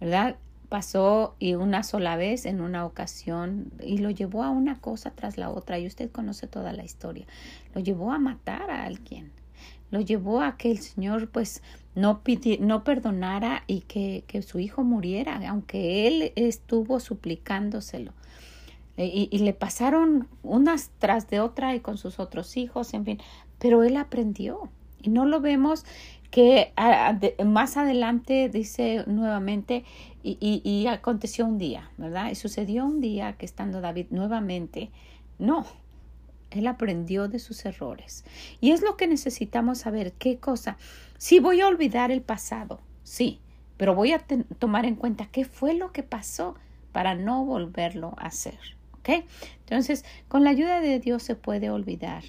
¿Verdad? 0.00 0.36
Pasó 0.68 1.36
y 1.38 1.54
una 1.54 1.84
sola 1.84 2.16
vez 2.16 2.46
en 2.46 2.60
una 2.60 2.84
ocasión 2.84 3.70
y 3.80 3.98
lo 3.98 4.10
llevó 4.10 4.42
a 4.42 4.50
una 4.50 4.80
cosa 4.80 5.12
tras 5.12 5.38
la 5.38 5.50
otra 5.50 5.78
y 5.78 5.86
usted 5.86 6.10
conoce 6.10 6.48
toda 6.48 6.72
la 6.72 6.84
historia. 6.84 7.26
Lo 7.74 7.80
llevó 7.80 8.10
a 8.10 8.18
matar 8.18 8.72
a 8.72 8.84
alguien. 8.84 9.30
Lo 9.92 10.00
llevó 10.00 10.40
a 10.40 10.56
que 10.56 10.72
el 10.72 10.78
Señor 10.78 11.28
pues 11.28 11.62
no, 11.94 12.22
no 12.58 12.82
perdonara 12.82 13.62
y 13.68 13.82
que, 13.82 14.24
que 14.26 14.42
su 14.42 14.58
hijo 14.58 14.82
muriera, 14.82 15.40
aunque 15.48 16.08
él 16.08 16.32
estuvo 16.34 16.98
suplicándoselo. 16.98 18.12
Eh, 18.96 19.28
y, 19.30 19.38
le 19.38 19.52
pasaron 19.52 20.28
unas 20.42 20.90
tras 20.98 21.28
de 21.28 21.40
otra 21.40 21.74
y 21.74 21.80
con 21.80 21.98
sus 21.98 22.20
otros 22.20 22.56
hijos, 22.56 22.94
en 22.94 23.04
fin, 23.04 23.18
pero 23.58 23.82
él 23.82 23.96
aprendió 23.96 24.68
y 25.02 25.10
no 25.10 25.26
lo 25.26 25.40
vemos 25.40 25.84
que 26.30 26.72
más 27.44 27.76
adelante 27.76 28.48
dice 28.48 29.04
nuevamente, 29.06 29.84
y, 30.24 30.38
y, 30.64 30.86
aconteció 30.88 31.46
un 31.46 31.58
día, 31.58 31.90
¿verdad? 31.96 32.30
Y 32.30 32.34
sucedió 32.34 32.86
un 32.86 33.00
día 33.00 33.34
que 33.34 33.46
estando 33.46 33.80
David 33.80 34.06
nuevamente, 34.10 34.90
no, 35.38 35.66
él 36.50 36.66
aprendió 36.66 37.28
de 37.28 37.38
sus 37.38 37.64
errores. 37.64 38.24
Y 38.60 38.70
es 38.70 38.82
lo 38.82 38.96
que 38.96 39.06
necesitamos 39.06 39.78
saber, 39.78 40.12
qué 40.12 40.38
cosa. 40.38 40.76
Sí, 41.18 41.38
voy 41.38 41.60
a 41.60 41.68
olvidar 41.68 42.10
el 42.10 42.22
pasado, 42.22 42.80
sí, 43.02 43.38
pero 43.76 43.94
voy 43.94 44.12
a 44.12 44.24
tomar 44.58 44.86
en 44.86 44.96
cuenta 44.96 45.26
qué 45.26 45.44
fue 45.44 45.74
lo 45.74 45.92
que 45.92 46.02
pasó 46.02 46.54
para 46.90 47.14
no 47.14 47.44
volverlo 47.44 48.14
a 48.16 48.26
hacer. 48.26 48.58
Entonces, 49.12 50.04
con 50.28 50.44
la 50.44 50.50
ayuda 50.50 50.80
de 50.80 50.98
Dios 51.00 51.22
se 51.22 51.34
puede 51.34 51.70
olvidar 51.70 52.24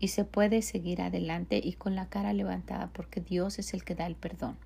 y 0.00 0.08
se 0.08 0.24
puede 0.24 0.62
seguir 0.62 1.02
adelante 1.02 1.60
y 1.62 1.72
con 1.72 1.94
la 1.94 2.08
cara 2.08 2.32
levantada 2.32 2.90
porque 2.92 3.20
Dios 3.20 3.58
es 3.58 3.74
el 3.74 3.84
que 3.84 3.94
da 3.94 4.06
el 4.06 4.14
perdón. 4.14 4.56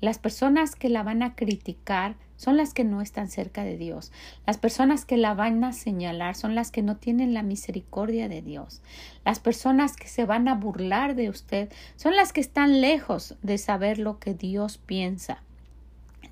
Las 0.00 0.18
personas 0.18 0.76
que 0.76 0.88
la 0.88 1.02
van 1.02 1.22
a 1.22 1.34
criticar 1.34 2.16
son 2.36 2.56
las 2.56 2.72
que 2.72 2.84
no 2.84 3.02
están 3.02 3.28
cerca 3.28 3.64
de 3.64 3.76
Dios. 3.76 4.12
Las 4.46 4.56
personas 4.56 5.04
que 5.04 5.18
la 5.18 5.34
van 5.34 5.62
a 5.62 5.74
señalar 5.74 6.36
son 6.36 6.54
las 6.54 6.70
que 6.70 6.80
no 6.80 6.96
tienen 6.96 7.34
la 7.34 7.42
misericordia 7.42 8.26
de 8.26 8.40
Dios. 8.40 8.80
Las 9.26 9.40
personas 9.40 9.96
que 9.96 10.08
se 10.08 10.24
van 10.24 10.48
a 10.48 10.54
burlar 10.54 11.16
de 11.16 11.28
usted 11.28 11.70
son 11.96 12.16
las 12.16 12.32
que 12.32 12.40
están 12.40 12.80
lejos 12.80 13.36
de 13.42 13.58
saber 13.58 13.98
lo 13.98 14.18
que 14.18 14.32
Dios 14.32 14.78
piensa. 14.78 15.42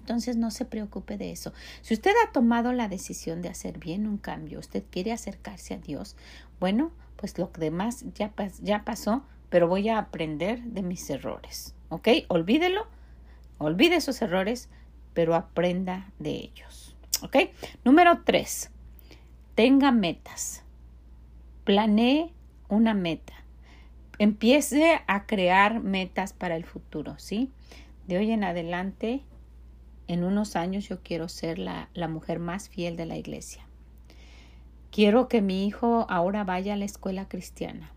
Entonces 0.09 0.39
no 0.39 0.51
se 0.51 0.65
preocupe 0.65 1.19
de 1.19 1.33
eso. 1.33 1.53
Si 1.83 1.93
usted 1.93 2.13
ha 2.25 2.33
tomado 2.33 2.73
la 2.73 2.89
decisión 2.89 3.43
de 3.43 3.51
hacer 3.51 3.79
bien 3.79 4.07
un 4.07 4.17
cambio, 4.17 4.59
usted 4.59 4.83
quiere 4.91 5.13
acercarse 5.13 5.75
a 5.75 5.79
Dios, 5.79 6.17
bueno, 6.59 6.93
pues 7.17 7.37
lo 7.37 7.51
demás 7.59 8.07
ya, 8.15 8.33
ya 8.63 8.87
pasó, 8.87 9.23
pero 9.51 9.69
voy 9.69 9.91
a 9.91 9.99
aprender 9.99 10.63
de 10.63 10.81
mis 10.81 11.11
errores. 11.11 11.75
¿Ok? 11.91 12.09
Olvídelo, 12.29 12.87
olvide 13.59 13.97
esos 13.97 14.23
errores, 14.23 14.71
pero 15.13 15.35
aprenda 15.35 16.11
de 16.19 16.31
ellos. 16.31 16.97
¿Ok? 17.21 17.37
Número 17.85 18.23
tres, 18.25 18.71
tenga 19.55 19.93
metas. 19.93 20.63
Planee 21.65 22.33
una 22.71 22.95
meta. 22.95 23.35
Empiece 24.19 25.03
a 25.07 25.27
crear 25.27 25.83
metas 25.83 26.33
para 26.33 26.57
el 26.57 26.65
futuro, 26.65 27.19
¿sí? 27.19 27.51
De 28.07 28.17
hoy 28.17 28.31
en 28.31 28.43
adelante 28.43 29.23
en 30.09 30.25
unos 30.25 30.57
años 30.57 30.89
yo 30.89 31.01
quiero 31.03 31.29
ser 31.29 31.59
la, 31.59 31.89
mujer 32.09 32.39
más 32.39 32.69
fiel 32.69 32.97
de 32.97 33.07
la 33.07 33.17
iglesia. 33.17 33.65
Quiero 34.91 35.29
que 35.29 35.43
mi 35.43 35.67
hijo 35.67 36.07
ahora 36.09 36.45
vaya 36.45 36.73
a 36.73 36.77
la 36.77 36.87
escuela 36.87 37.29
cristiana. 37.29 37.93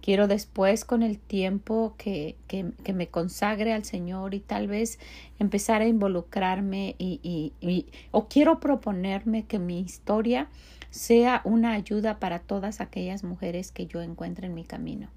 Quiero 0.00 0.28
después 0.28 0.84
con 0.84 1.02
el 1.02 1.18
tiempo 1.18 1.94
que, 1.98 2.36
que, 2.46 2.92
me 2.92 3.08
consagre 3.08 3.72
al 3.72 3.84
Señor 3.84 4.34
y 4.34 4.40
tal 4.40 4.68
vez 4.68 4.98
empezar 5.38 5.82
a 5.82 5.88
involucrarme 5.88 6.94
y, 6.98 7.20
y, 7.60 7.86
o 8.10 8.28
quiero 8.28 8.60
proponerme 8.60 9.44
que 9.46 9.58
mi 9.58 9.80
historia 9.80 10.48
sea 10.90 11.40
una 11.44 11.72
ayuda 11.72 12.20
para 12.20 12.38
todas 12.38 12.80
aquellas 12.80 13.24
mujeres 13.24 13.72
que 13.72 13.86
yo 13.86 14.02
encuentre 14.02 14.46
en 14.46 14.54
mi 14.54 14.64
camino 14.64 15.08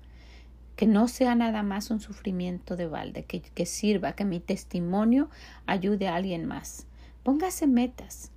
que 0.77 0.87
no 0.87 1.09
sea 1.09 1.35
nada 1.35 1.63
más 1.63 1.91
un 1.91 1.99
sufrimiento 1.99 2.77
de 2.77 2.87
balde, 2.87 3.25
que, 3.25 3.41
que 3.41 3.65
sirva, 3.65 4.13
que 4.13 4.23
mi 4.23 4.39
testimonio 4.39 5.29
ayude 5.65 6.07
a 6.07 6.15
alguien 6.15 6.45
más. 6.45 6.85
Póngase 7.23 7.67
metas. 7.67 8.31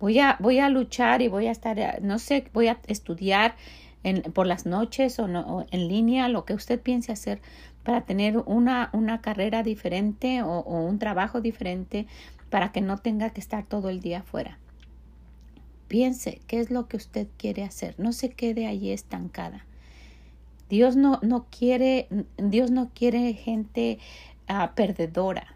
Voy 0.00 0.18
a, 0.18 0.36
voy 0.40 0.58
a 0.58 0.70
luchar 0.70 1.22
y 1.22 1.28
voy 1.28 1.46
a 1.46 1.52
estar, 1.52 2.02
no 2.02 2.18
sé, 2.18 2.48
voy 2.54 2.68
a 2.68 2.80
estudiar 2.86 3.54
en, 4.02 4.22
por 4.32 4.46
las 4.46 4.64
noches 4.64 5.18
o, 5.18 5.28
no, 5.28 5.66
en 5.70 5.88
línea, 5.88 6.28
lo 6.28 6.46
que 6.46 6.54
usted 6.54 6.80
piense 6.80 7.12
hacer 7.12 7.40
para 7.82 8.02
tener 8.02 8.38
una, 8.38 8.88
una 8.92 9.20
carrera 9.20 9.62
diferente 9.62 10.42
o, 10.42 10.62
un 10.62 10.98
trabajo 10.98 11.40
diferente 11.40 12.06
para 12.48 12.72
que 12.72 12.80
no 12.80 12.96
tenga 12.96 13.30
que 13.30 13.40
estar 13.40 13.66
todo 13.66 13.90
el 13.90 14.00
día 14.00 14.20
afuera. 14.20 14.58
Piense 15.86 16.40
qué 16.46 16.60
es 16.60 16.70
lo 16.70 16.88
que 16.88 16.96
usted 16.96 17.28
quiere 17.36 17.64
hacer. 17.64 17.94
No 17.98 18.12
se 18.12 18.30
quede 18.30 18.66
allí 18.66 18.90
estancada. 18.90 19.66
Dios 20.68 20.96
no, 20.96 21.18
no 21.22 21.46
quiere, 21.50 22.08
Dios 22.36 22.70
no 22.70 22.90
quiere 22.94 23.32
gente 23.32 23.98
ah, 24.48 24.72
perdedora, 24.74 25.54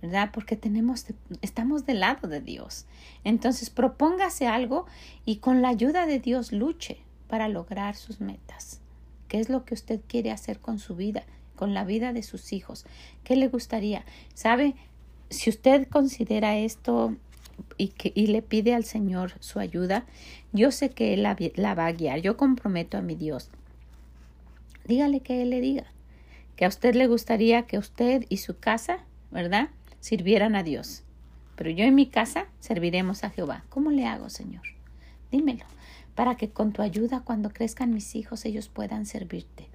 ¿verdad? 0.00 0.30
Porque 0.32 0.56
tenemos, 0.56 1.06
estamos 1.42 1.84
del 1.84 2.00
lado 2.00 2.28
de 2.28 2.40
Dios. 2.40 2.86
Entonces, 3.24 3.68
propóngase 3.70 4.46
algo 4.46 4.86
y 5.26 5.36
con 5.36 5.60
la 5.60 5.68
ayuda 5.68 6.06
de 6.06 6.20
Dios 6.20 6.52
luche 6.52 6.98
para 7.28 7.48
lograr 7.48 7.96
sus 7.96 8.20
metas. 8.20 8.80
¿Qué 9.28 9.40
es 9.40 9.50
lo 9.50 9.64
que 9.64 9.74
usted 9.74 10.00
quiere 10.08 10.30
hacer 10.30 10.58
con 10.58 10.78
su 10.78 10.96
vida, 10.96 11.24
con 11.54 11.74
la 11.74 11.84
vida 11.84 12.12
de 12.12 12.22
sus 12.22 12.52
hijos? 12.52 12.86
¿Qué 13.24 13.36
le 13.36 13.48
gustaría? 13.48 14.04
¿Sabe? 14.34 14.74
Si 15.28 15.50
usted 15.50 15.86
considera 15.86 16.56
esto 16.56 17.14
y, 17.76 17.88
que, 17.88 18.10
y 18.14 18.28
le 18.28 18.42
pide 18.42 18.74
al 18.74 18.84
Señor 18.84 19.34
su 19.38 19.60
ayuda, 19.60 20.06
yo 20.52 20.72
sé 20.72 20.90
que 20.90 21.14
Él 21.14 21.22
la, 21.22 21.36
la 21.54 21.74
va 21.74 21.86
a 21.86 21.92
guiar. 21.92 22.20
Yo 22.20 22.36
comprometo 22.36 22.96
a 22.96 23.02
mi 23.02 23.14
Dios 23.14 23.50
dígale 24.90 25.20
que 25.20 25.40
él 25.40 25.48
le 25.48 25.62
diga. 25.62 25.86
Que 26.56 26.66
a 26.66 26.68
usted 26.68 26.94
le 26.94 27.06
gustaría 27.06 27.62
que 27.62 27.78
usted 27.78 28.26
y 28.28 28.36
su 28.36 28.58
casa, 28.58 28.98
¿verdad? 29.30 29.70
Sirvieran 30.00 30.54
a 30.54 30.62
Dios. 30.62 31.04
Pero 31.56 31.70
yo 31.70 31.84
en 31.84 31.94
mi 31.94 32.06
casa 32.06 32.48
serviremos 32.58 33.24
a 33.24 33.30
Jehová. 33.30 33.64
¿Cómo 33.70 33.90
le 33.90 34.06
hago, 34.06 34.28
Señor? 34.28 34.62
Dímelo, 35.30 35.64
para 36.14 36.34
que 36.34 36.50
con 36.50 36.72
tu 36.72 36.82
ayuda 36.82 37.22
cuando 37.24 37.50
crezcan 37.50 37.94
mis 37.94 38.14
hijos 38.14 38.44
ellos 38.44 38.68
puedan 38.68 39.06
servirte 39.06 39.69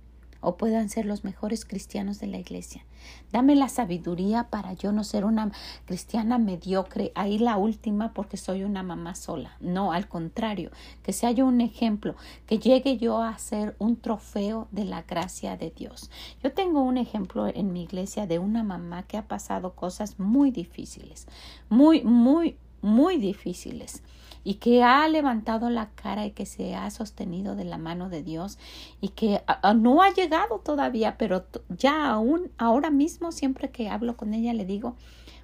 o 0.45 0.57
puedan 0.57 0.89
ser 0.89 1.07
los 1.07 1.23
mejores 1.23 1.65
cristianos 1.65 2.19
de 2.19 2.27
la 2.27 2.37
iglesia. 2.37 2.85
Dame 3.31 3.55
la 3.55 3.67
sabiduría 3.67 4.49
para 4.51 4.73
yo 4.73 4.91
no 4.91 5.03
ser 5.03 5.25
una 5.25 5.51
cristiana 5.85 6.37
mediocre, 6.37 7.11
ahí 7.15 7.39
la 7.39 7.57
última 7.57 8.13
porque 8.13 8.37
soy 8.37 8.63
una 8.63 8.83
mamá 8.83 9.15
sola. 9.15 9.57
No, 9.59 9.91
al 9.91 10.07
contrario, 10.07 10.69
que 11.01 11.13
sea 11.13 11.31
yo 11.31 11.47
un 11.47 11.61
ejemplo, 11.61 12.15
que 12.45 12.59
llegue 12.59 12.97
yo 12.97 13.21
a 13.21 13.37
ser 13.39 13.75
un 13.79 13.95
trofeo 13.97 14.67
de 14.71 14.85
la 14.85 15.01
gracia 15.01 15.57
de 15.57 15.71
Dios. 15.71 16.11
Yo 16.43 16.53
tengo 16.53 16.83
un 16.83 16.97
ejemplo 16.97 17.47
en 17.47 17.73
mi 17.73 17.83
iglesia 17.83 18.27
de 18.27 18.37
una 18.37 18.63
mamá 18.63 19.03
que 19.03 19.17
ha 19.17 19.27
pasado 19.27 19.73
cosas 19.73 20.19
muy 20.19 20.51
difíciles, 20.51 21.27
muy, 21.69 22.03
muy, 22.03 22.57
muy 22.81 23.17
difíciles 23.17 24.03
y 24.45 24.55
que 24.55 24.83
ha 24.83 25.05
levantado 25.09 25.69
la 25.69 25.89
cara 25.89 26.25
y 26.25 26.31
que 26.31 26.45
se 26.45 26.75
ha 26.75 26.89
sostenido 26.91 27.55
de 27.55 27.65
la 27.65 27.79
mano 27.79 28.09
de 28.09 28.23
Dios 28.23 28.57
y 29.01 29.09
que 29.09 29.41
no 29.75 30.03
ha 30.03 30.13
llegado 30.13 30.59
todavía, 30.59 31.17
pero 31.17 31.47
ya 31.67 32.09
aún 32.09 32.51
ahora 32.57 32.91
mismo 32.91 33.33
siempre 33.33 33.71
que 33.71 33.89
hablo 33.89 34.15
con 34.15 34.33
ella 34.33 34.53
le 34.53 34.65
digo, 34.65 34.95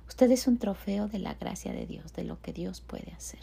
usted 0.07 0.29
es 0.31 0.47
un 0.47 0.59
trofeo 0.59 1.07
de 1.07 1.17
la 1.17 1.33
gracia 1.33 1.73
de 1.73 1.87
Dios, 1.87 2.13
de 2.13 2.23
lo 2.23 2.39
que 2.41 2.53
Dios 2.53 2.79
puede 2.81 3.11
hacer. 3.11 3.41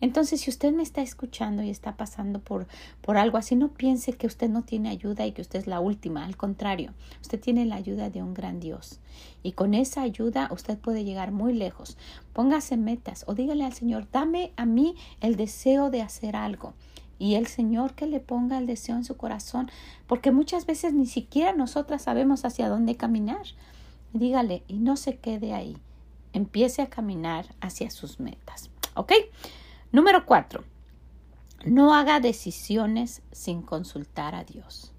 Entonces, 0.00 0.40
si 0.40 0.50
usted 0.50 0.72
me 0.72 0.82
está 0.82 1.02
escuchando 1.02 1.62
y 1.62 1.70
está 1.70 1.96
pasando 1.96 2.40
por, 2.40 2.66
por 3.00 3.16
algo 3.16 3.38
así, 3.38 3.56
no 3.56 3.68
piense 3.68 4.12
que 4.12 4.26
usted 4.26 4.48
no 4.48 4.62
tiene 4.62 4.88
ayuda 4.88 5.26
y 5.26 5.32
que 5.32 5.42
usted 5.42 5.60
es 5.60 5.66
la 5.66 5.80
última. 5.80 6.24
Al 6.24 6.36
contrario, 6.36 6.92
usted 7.20 7.40
tiene 7.40 7.64
la 7.64 7.76
ayuda 7.76 8.10
de 8.10 8.22
un 8.22 8.34
gran 8.34 8.60
Dios. 8.60 9.00
Y 9.42 9.52
con 9.52 9.74
esa 9.74 10.02
ayuda 10.02 10.48
usted 10.52 10.78
puede 10.78 11.04
llegar 11.04 11.32
muy 11.32 11.52
lejos. 11.52 11.96
Póngase 12.32 12.76
metas 12.76 13.24
o 13.26 13.34
dígale 13.34 13.64
al 13.64 13.72
Señor, 13.72 14.08
dame 14.10 14.52
a 14.56 14.66
mí 14.66 14.96
el 15.20 15.36
deseo 15.36 15.90
de 15.90 16.02
hacer 16.02 16.36
algo 16.36 16.74
y 17.18 17.34
el 17.34 17.46
Señor 17.46 17.94
que 17.94 18.06
le 18.06 18.20
ponga 18.20 18.58
el 18.58 18.66
deseo 18.66 18.96
en 18.96 19.04
su 19.04 19.16
corazón, 19.16 19.70
porque 20.06 20.32
muchas 20.32 20.66
veces 20.66 20.92
ni 20.92 21.06
siquiera 21.06 21.52
nosotras 21.52 22.02
sabemos 22.02 22.44
hacia 22.44 22.68
dónde 22.68 22.96
caminar. 22.96 23.46
Dígale 24.12 24.62
y 24.68 24.74
no 24.74 24.96
se 24.96 25.16
quede 25.16 25.52
ahí. 25.52 25.76
Empiece 26.32 26.82
a 26.82 26.88
caminar 26.88 27.54
hacia 27.60 27.90
sus 27.90 28.20
metas. 28.20 28.70
¿Ok? 28.94 29.12
Número 29.94 30.26
cuatro, 30.26 30.64
no 31.64 31.94
haga 31.94 32.18
decisiones 32.18 33.22
sin 33.30 33.62
consultar 33.62 34.34
a 34.34 34.42
Dios. 34.42 34.92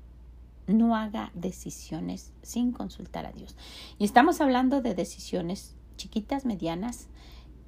No 0.68 0.96
haga 0.96 1.32
decisiones 1.34 2.32
sin 2.44 2.72
consultar 2.72 3.26
a 3.26 3.34
Dios. 3.34 3.58
Y 4.00 4.06
estamos 4.06 4.40
hablando 4.40 4.82
de 4.82 4.96
decisiones 4.96 5.76
chiquitas, 5.98 6.46
medianas 6.46 7.10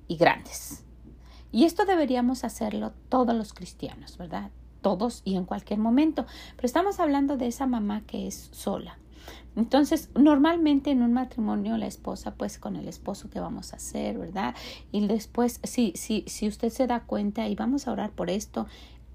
y 0.07 0.15
grandes. 0.15 0.85
Y 1.51 1.65
esto 1.65 1.83
deberíamos 1.83 2.45
hacerlo 2.45 2.93
todos 3.09 3.35
los 3.35 3.51
cristianos, 3.51 4.17
¿verdad? 4.17 4.49
Todos 4.79 5.21
y 5.25 5.35
en 5.35 5.43
cualquier 5.43 5.79
momento. 5.79 6.25
Pero 6.55 6.65
estamos 6.65 7.01
hablando 7.01 7.35
de 7.35 7.47
esa 7.47 7.67
mamá 7.67 8.03
que 8.07 8.27
es 8.27 8.47
sola, 8.53 8.99
entonces, 9.57 10.11
normalmente 10.13 10.91
en 10.91 11.01
un 11.01 11.13
matrimonio 11.13 11.77
la 11.77 11.87
esposa, 11.87 12.35
pues 12.35 12.59
con 12.59 12.75
el 12.75 12.87
esposo 12.87 13.31
que 13.31 13.39
vamos 13.39 13.73
a 13.73 13.77
hacer, 13.77 14.19
¿verdad? 14.19 14.53
Y 14.91 15.05
después, 15.07 15.59
si, 15.63 15.93
si, 15.95 16.23
si 16.27 16.47
usted 16.47 16.69
se 16.69 16.85
da 16.85 16.99
cuenta 16.99 17.47
y 17.47 17.55
vamos 17.55 17.87
a 17.87 17.91
orar 17.91 18.11
por 18.11 18.29
esto, 18.29 18.67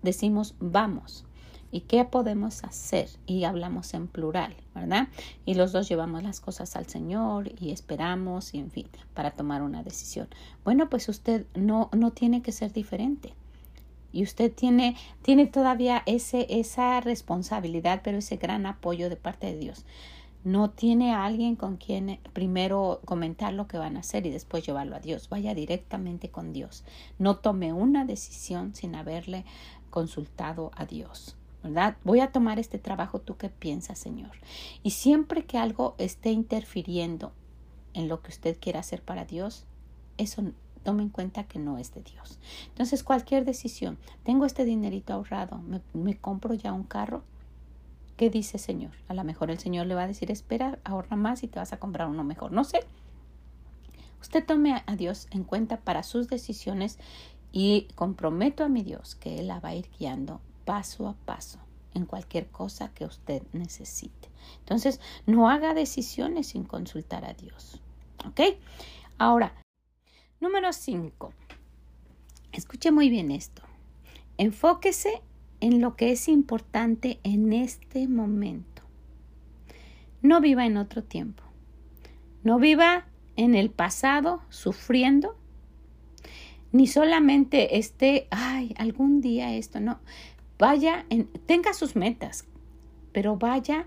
decimos 0.02 0.56
vamos. 0.58 1.24
¿Y 1.70 1.82
qué 1.82 2.04
podemos 2.04 2.64
hacer? 2.64 3.08
Y 3.24 3.44
hablamos 3.44 3.94
en 3.94 4.08
plural, 4.08 4.56
¿verdad? 4.74 5.06
Y 5.46 5.54
los 5.54 5.70
dos 5.70 5.88
llevamos 5.88 6.24
las 6.24 6.40
cosas 6.40 6.74
al 6.74 6.86
Señor 6.86 7.52
y 7.60 7.70
esperamos 7.70 8.52
y 8.52 8.58
en 8.58 8.72
fin, 8.72 8.88
para 9.14 9.30
tomar 9.30 9.62
una 9.62 9.84
decisión. 9.84 10.26
Bueno, 10.64 10.90
pues 10.90 11.08
usted 11.08 11.46
no, 11.54 11.88
no 11.92 12.10
tiene 12.10 12.42
que 12.42 12.50
ser 12.50 12.72
diferente. 12.72 13.32
Y 14.10 14.24
usted 14.24 14.52
tiene, 14.52 14.96
tiene 15.22 15.46
todavía 15.46 16.02
ese, 16.04 16.46
esa 16.50 17.00
responsabilidad, 17.00 18.00
pero 18.02 18.18
ese 18.18 18.38
gran 18.38 18.66
apoyo 18.66 19.08
de 19.08 19.16
parte 19.16 19.46
de 19.46 19.56
Dios. 19.56 19.84
No 20.44 20.70
tiene 20.70 21.14
alguien 21.14 21.54
con 21.54 21.76
quien 21.76 22.18
primero 22.32 23.00
comentar 23.04 23.52
lo 23.52 23.68
que 23.68 23.78
van 23.78 23.96
a 23.96 24.00
hacer 24.00 24.26
y 24.26 24.30
después 24.30 24.66
llevarlo 24.66 24.96
a 24.96 25.00
Dios. 25.00 25.28
Vaya 25.28 25.54
directamente 25.54 26.30
con 26.30 26.52
Dios. 26.52 26.84
No 27.18 27.36
tome 27.36 27.72
una 27.72 28.04
decisión 28.04 28.74
sin 28.74 28.96
haberle 28.96 29.44
consultado 29.90 30.72
a 30.74 30.84
Dios. 30.84 31.36
¿verdad? 31.62 31.96
Voy 32.02 32.20
a 32.20 32.32
tomar 32.32 32.58
este 32.58 32.78
trabajo, 32.78 33.20
¿tú 33.20 33.36
qué 33.36 33.48
piensas, 33.48 33.98
Señor? 33.98 34.32
Y 34.82 34.90
siempre 34.90 35.44
que 35.44 35.58
algo 35.58 35.94
esté 35.98 36.30
interfiriendo 36.32 37.32
en 37.94 38.08
lo 38.08 38.20
que 38.20 38.30
usted 38.30 38.58
quiera 38.58 38.80
hacer 38.80 39.02
para 39.02 39.24
Dios, 39.24 39.64
eso 40.18 40.42
tome 40.82 41.04
en 41.04 41.08
cuenta 41.10 41.44
que 41.44 41.60
no 41.60 41.78
es 41.78 41.94
de 41.94 42.02
Dios. 42.02 42.40
Entonces, 42.68 43.04
cualquier 43.04 43.44
decisión, 43.44 43.98
tengo 44.24 44.44
este 44.44 44.64
dinerito 44.64 45.12
ahorrado, 45.12 45.60
me 45.92 46.18
compro 46.18 46.54
ya 46.54 46.72
un 46.72 46.82
carro, 46.82 47.22
¿qué 48.16 48.30
dice 48.30 48.58
Señor? 48.58 48.92
A 49.08 49.14
lo 49.14 49.24
mejor 49.24 49.50
el 49.50 49.58
Señor 49.58 49.86
le 49.86 49.94
va 49.94 50.04
a 50.04 50.08
decir, 50.08 50.30
espera, 50.30 50.78
ahorra 50.84 51.16
más 51.16 51.42
y 51.42 51.48
te 51.48 51.58
vas 51.58 51.72
a 51.72 51.78
comprar 51.78 52.08
uno 52.08 52.24
mejor. 52.24 52.52
No 52.52 52.64
sé. 52.64 52.80
Usted 54.20 54.44
tome 54.44 54.82
a 54.86 54.96
Dios 54.96 55.26
en 55.30 55.44
cuenta 55.44 55.80
para 55.80 56.02
sus 56.02 56.28
decisiones 56.28 56.98
y 57.50 57.88
comprometo 57.94 58.64
a 58.64 58.68
mi 58.68 58.82
Dios 58.82 59.16
que 59.16 59.38
Él 59.38 59.48
la 59.48 59.60
va 59.60 59.70
a 59.70 59.74
ir 59.74 59.88
guiando 59.98 60.40
paso 60.64 61.08
a 61.08 61.14
paso 61.14 61.58
en 61.94 62.06
cualquier 62.06 62.48
cosa 62.48 62.92
que 62.94 63.04
usted 63.04 63.42
necesite. 63.52 64.30
Entonces, 64.60 65.00
no 65.26 65.50
haga 65.50 65.74
decisiones 65.74 66.48
sin 66.48 66.64
consultar 66.64 67.24
a 67.24 67.34
Dios. 67.34 67.80
¿Ok? 68.26 68.40
Ahora, 69.18 69.54
número 70.40 70.72
5. 70.72 71.32
Escuche 72.52 72.90
muy 72.90 73.10
bien 73.10 73.30
esto. 73.30 73.62
Enfóquese 74.38 75.22
en 75.62 75.80
lo 75.80 75.94
que 75.94 76.10
es 76.10 76.28
importante 76.28 77.20
en 77.22 77.52
este 77.52 78.08
momento. 78.08 78.82
No 80.20 80.40
viva 80.40 80.66
en 80.66 80.76
otro 80.76 81.04
tiempo. 81.04 81.44
No 82.42 82.58
viva 82.58 83.06
en 83.36 83.54
el 83.54 83.70
pasado 83.70 84.42
sufriendo. 84.48 85.36
Ni 86.72 86.88
solamente 86.88 87.78
esté, 87.78 88.26
ay, 88.30 88.74
algún 88.76 89.20
día 89.20 89.54
esto, 89.54 89.78
no. 89.78 90.00
Vaya, 90.58 91.06
en, 91.10 91.28
tenga 91.46 91.72
sus 91.74 91.94
metas, 91.94 92.44
pero 93.12 93.36
vaya 93.36 93.86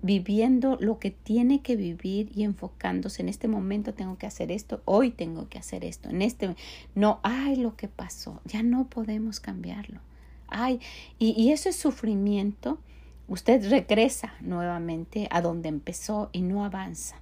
viviendo 0.00 0.78
lo 0.80 0.98
que 0.98 1.10
tiene 1.10 1.60
que 1.60 1.76
vivir 1.76 2.30
y 2.34 2.44
enfocándose 2.44 3.20
en 3.20 3.28
este 3.28 3.48
momento 3.48 3.92
tengo 3.92 4.16
que 4.16 4.26
hacer 4.26 4.50
esto, 4.50 4.82
hoy 4.84 5.10
tengo 5.10 5.48
que 5.48 5.58
hacer 5.58 5.84
esto, 5.84 6.10
en 6.10 6.20
este 6.20 6.54
no, 6.94 7.20
ay, 7.22 7.56
lo 7.56 7.74
que 7.74 7.88
pasó, 7.88 8.40
ya 8.44 8.62
no 8.62 8.88
podemos 8.88 9.40
cambiarlo. 9.40 10.00
Ay, 10.48 10.80
y, 11.18 11.30
y 11.40 11.52
eso 11.52 11.68
es 11.68 11.76
sufrimiento. 11.76 12.78
Usted 13.28 13.68
regresa 13.70 14.34
nuevamente 14.40 15.28
a 15.30 15.40
donde 15.40 15.68
empezó 15.68 16.28
y 16.32 16.42
no 16.42 16.64
avanza. 16.64 17.16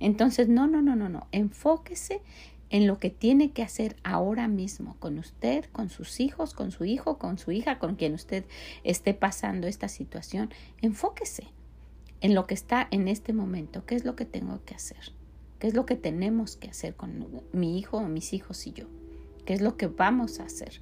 Entonces, 0.00 0.48
no, 0.48 0.66
no, 0.66 0.82
no, 0.82 0.94
no, 0.94 1.08
no. 1.08 1.26
Enfóquese 1.32 2.22
en 2.70 2.86
lo 2.86 2.98
que 2.98 3.10
tiene 3.10 3.50
que 3.50 3.62
hacer 3.62 3.96
ahora 4.04 4.48
mismo 4.48 4.96
con 4.98 5.18
usted, 5.18 5.64
con 5.72 5.88
sus 5.88 6.20
hijos, 6.20 6.54
con 6.54 6.70
su 6.70 6.84
hijo, 6.84 7.18
con 7.18 7.38
su 7.38 7.50
hija, 7.50 7.78
con 7.78 7.96
quien 7.96 8.14
usted 8.14 8.44
esté 8.84 9.14
pasando 9.14 9.66
esta 9.66 9.88
situación. 9.88 10.50
Enfóquese 10.82 11.48
en 12.20 12.34
lo 12.34 12.46
que 12.46 12.54
está 12.54 12.86
en 12.90 13.08
este 13.08 13.32
momento. 13.32 13.84
¿Qué 13.86 13.94
es 13.94 14.04
lo 14.04 14.16
que 14.16 14.24
tengo 14.24 14.60
que 14.64 14.74
hacer? 14.74 15.12
¿Qué 15.58 15.66
es 15.66 15.74
lo 15.74 15.86
que 15.86 15.96
tenemos 15.96 16.56
que 16.56 16.68
hacer 16.68 16.94
con 16.94 17.42
mi 17.52 17.78
hijo 17.78 18.00
mis 18.02 18.32
hijos 18.32 18.66
y 18.66 18.72
yo? 18.72 18.86
¿Qué 19.44 19.54
es 19.54 19.60
lo 19.60 19.76
que 19.76 19.86
vamos 19.86 20.40
a 20.40 20.44
hacer? 20.44 20.80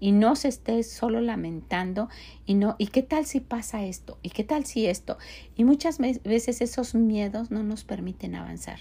Y 0.00 0.12
no 0.12 0.36
se 0.36 0.48
esté 0.48 0.82
solo 0.82 1.20
lamentando 1.20 2.08
y 2.46 2.54
no, 2.54 2.76
¿y 2.78 2.88
qué 2.88 3.02
tal 3.02 3.26
si 3.26 3.40
pasa 3.40 3.84
esto? 3.84 4.18
¿Y 4.22 4.30
qué 4.30 4.44
tal 4.44 4.64
si 4.64 4.86
esto? 4.86 5.18
Y 5.56 5.64
muchas 5.64 5.98
veces 5.98 6.60
esos 6.60 6.94
miedos 6.94 7.50
no 7.50 7.62
nos 7.62 7.84
permiten 7.84 8.34
avanzar. 8.34 8.80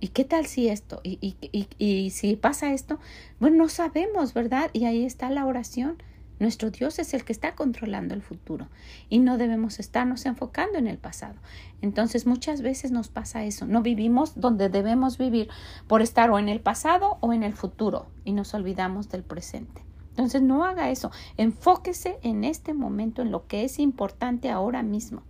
¿Y 0.00 0.08
qué 0.08 0.24
tal 0.24 0.46
si 0.46 0.68
esto? 0.68 1.00
¿Y, 1.04 1.18
y, 1.20 1.68
y, 1.78 2.10
si 2.10 2.34
pasa 2.36 2.72
esto? 2.72 2.98
Bueno, 3.38 3.58
no 3.58 3.68
sabemos, 3.68 4.32
¿verdad? 4.32 4.70
Y 4.72 4.86
ahí 4.86 5.04
está 5.04 5.28
la 5.28 5.44
oración. 5.44 6.02
Nuestro 6.38 6.70
Dios 6.70 6.98
es 6.98 7.12
el 7.12 7.22
que 7.22 7.34
está 7.34 7.54
controlando 7.54 8.14
el 8.14 8.22
futuro 8.22 8.70
y 9.10 9.18
no 9.18 9.36
debemos 9.36 9.78
estarnos 9.78 10.24
enfocando 10.24 10.78
en 10.78 10.86
el 10.86 10.96
pasado. 10.96 11.34
Entonces 11.82 12.26
muchas 12.26 12.62
veces 12.62 12.92
nos 12.92 13.08
pasa 13.08 13.44
eso. 13.44 13.66
No 13.66 13.82
vivimos 13.82 14.40
donde 14.40 14.70
debemos 14.70 15.18
vivir 15.18 15.50
por 15.86 16.00
estar 16.00 16.30
o 16.30 16.38
en 16.38 16.48
el 16.48 16.60
pasado 16.60 17.18
o 17.20 17.34
en 17.34 17.42
el 17.42 17.52
futuro 17.52 18.06
y 18.24 18.32
nos 18.32 18.54
olvidamos 18.54 19.10
del 19.10 19.22
presente. 19.22 19.89
Entonces 20.20 20.42
no 20.42 20.64
haga 20.64 20.90
eso. 20.90 21.10
Enfóquese 21.36 22.18
en 22.22 22.44
este 22.44 22.74
momento, 22.74 23.22
en 23.22 23.30
lo 23.30 23.46
que 23.46 23.64
es 23.64 23.78
importante 23.78 24.50
ahora 24.50 24.82
mismo, 24.82 25.22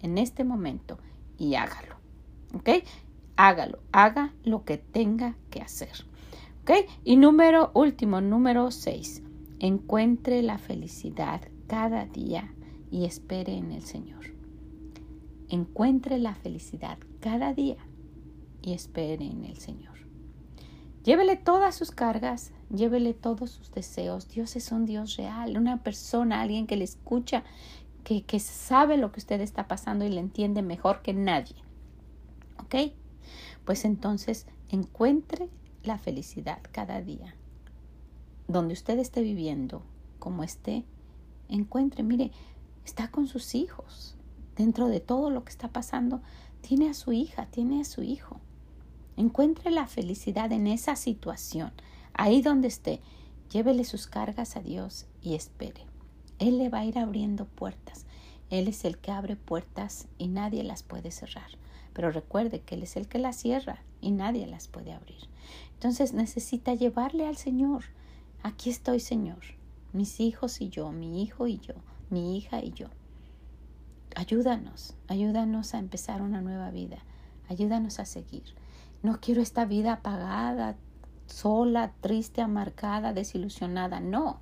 en 0.00 0.18
este 0.18 0.44
momento 0.44 0.98
y 1.38 1.54
hágalo. 1.54 1.96
¿Ok? 2.54 2.70
hágalo, 3.36 3.78
haga 3.92 4.32
lo 4.44 4.64
que 4.64 4.78
tenga 4.78 5.36
que 5.50 5.60
hacer. 5.60 6.06
¿Ok? 6.62 6.88
Y 7.04 7.16
número 7.16 7.70
último, 7.74 8.20
número 8.20 8.70
6, 8.70 9.22
encuentre 9.60 10.42
la 10.42 10.58
felicidad 10.58 11.42
cada 11.66 12.06
día 12.06 12.52
y 12.90 13.04
espere 13.04 13.56
en 13.56 13.72
el 13.72 13.82
Señor. 13.82 14.34
Encuentre 15.48 16.18
la 16.18 16.34
felicidad 16.34 16.98
cada 17.20 17.54
día 17.54 17.76
y 18.62 18.72
espere 18.72 19.26
en 19.26 19.44
el 19.44 19.58
Señor. 19.58 19.94
Llévele 21.04 21.36
todas 21.36 21.76
sus 21.76 21.92
cargas, 21.92 22.52
llévele 22.70 23.14
todos 23.14 23.50
sus 23.50 23.70
deseos. 23.72 24.28
Dios 24.28 24.56
es 24.56 24.72
un 24.72 24.86
Dios 24.86 25.16
real, 25.16 25.56
una 25.56 25.82
persona, 25.82 26.40
alguien 26.40 26.66
que 26.66 26.76
le 26.76 26.84
escucha, 26.84 27.44
que, 28.04 28.22
que 28.22 28.40
sabe 28.40 28.96
lo 28.96 29.12
que 29.12 29.20
usted 29.20 29.40
está 29.40 29.68
pasando 29.68 30.04
y 30.04 30.08
le 30.08 30.20
entiende 30.20 30.62
mejor 30.62 31.02
que 31.02 31.12
nadie. 31.12 31.56
¿Ok? 32.58 32.92
pues 33.66 33.84
entonces 33.84 34.46
encuentre 34.70 35.50
la 35.82 35.98
felicidad 35.98 36.60
cada 36.72 37.02
día. 37.02 37.34
Donde 38.48 38.72
usted 38.72 38.98
esté 38.98 39.22
viviendo, 39.22 39.82
como 40.18 40.42
esté, 40.42 40.84
encuentre, 41.48 42.02
mire, 42.02 42.30
está 42.84 43.10
con 43.10 43.26
sus 43.26 43.54
hijos. 43.54 44.16
Dentro 44.56 44.86
de 44.86 45.00
todo 45.00 45.30
lo 45.30 45.44
que 45.44 45.50
está 45.50 45.68
pasando, 45.68 46.22
tiene 46.62 46.88
a 46.88 46.94
su 46.94 47.12
hija, 47.12 47.46
tiene 47.46 47.80
a 47.80 47.84
su 47.84 48.02
hijo. 48.02 48.40
Encuentre 49.16 49.70
la 49.70 49.86
felicidad 49.88 50.52
en 50.52 50.66
esa 50.68 50.94
situación, 50.94 51.72
ahí 52.16 52.42
donde 52.42 52.68
esté. 52.68 53.00
Llévele 53.50 53.84
sus 53.84 54.06
cargas 54.06 54.56
a 54.56 54.60
Dios 54.60 55.06
y 55.22 55.34
espere. 55.34 55.82
Él 56.38 56.58
le 56.58 56.68
va 56.68 56.80
a 56.80 56.84
ir 56.84 56.98
abriendo 56.98 57.46
puertas. 57.46 58.04
Él 58.50 58.68
es 58.68 58.84
el 58.84 58.98
que 58.98 59.12
abre 59.12 59.36
puertas 59.36 60.08
y 60.18 60.28
nadie 60.28 60.62
las 60.62 60.82
puede 60.82 61.10
cerrar. 61.10 61.50
Pero 61.92 62.10
recuerde 62.10 62.60
que 62.60 62.74
Él 62.74 62.82
es 62.82 62.96
el 62.96 63.08
que 63.08 63.18
las 63.18 63.36
cierra 63.36 63.82
y 64.00 64.10
nadie 64.10 64.46
las 64.46 64.68
puede 64.68 64.92
abrir. 64.92 65.28
Entonces 65.74 66.12
necesita 66.12 66.74
llevarle 66.74 67.26
al 67.26 67.36
Señor. 67.36 67.84
Aquí 68.42 68.70
estoy, 68.70 69.00
Señor. 69.00 69.40
Mis 69.92 70.20
hijos 70.20 70.60
y 70.60 70.68
yo, 70.68 70.92
mi 70.92 71.22
hijo 71.22 71.46
y 71.46 71.58
yo, 71.58 71.74
mi 72.10 72.36
hija 72.36 72.62
y 72.62 72.72
yo. 72.72 72.88
Ayúdanos, 74.14 74.94
ayúdanos 75.08 75.74
a 75.74 75.78
empezar 75.78 76.22
una 76.22 76.40
nueva 76.40 76.70
vida. 76.70 76.98
Ayúdanos 77.48 77.98
a 77.98 78.04
seguir. 78.04 78.44
No 79.02 79.20
quiero 79.20 79.40
esta 79.42 79.64
vida 79.64 79.94
apagada, 79.94 80.76
sola, 81.26 81.92
triste, 82.00 82.40
amargada, 82.40 83.12
desilusionada. 83.12 84.00
No. 84.00 84.40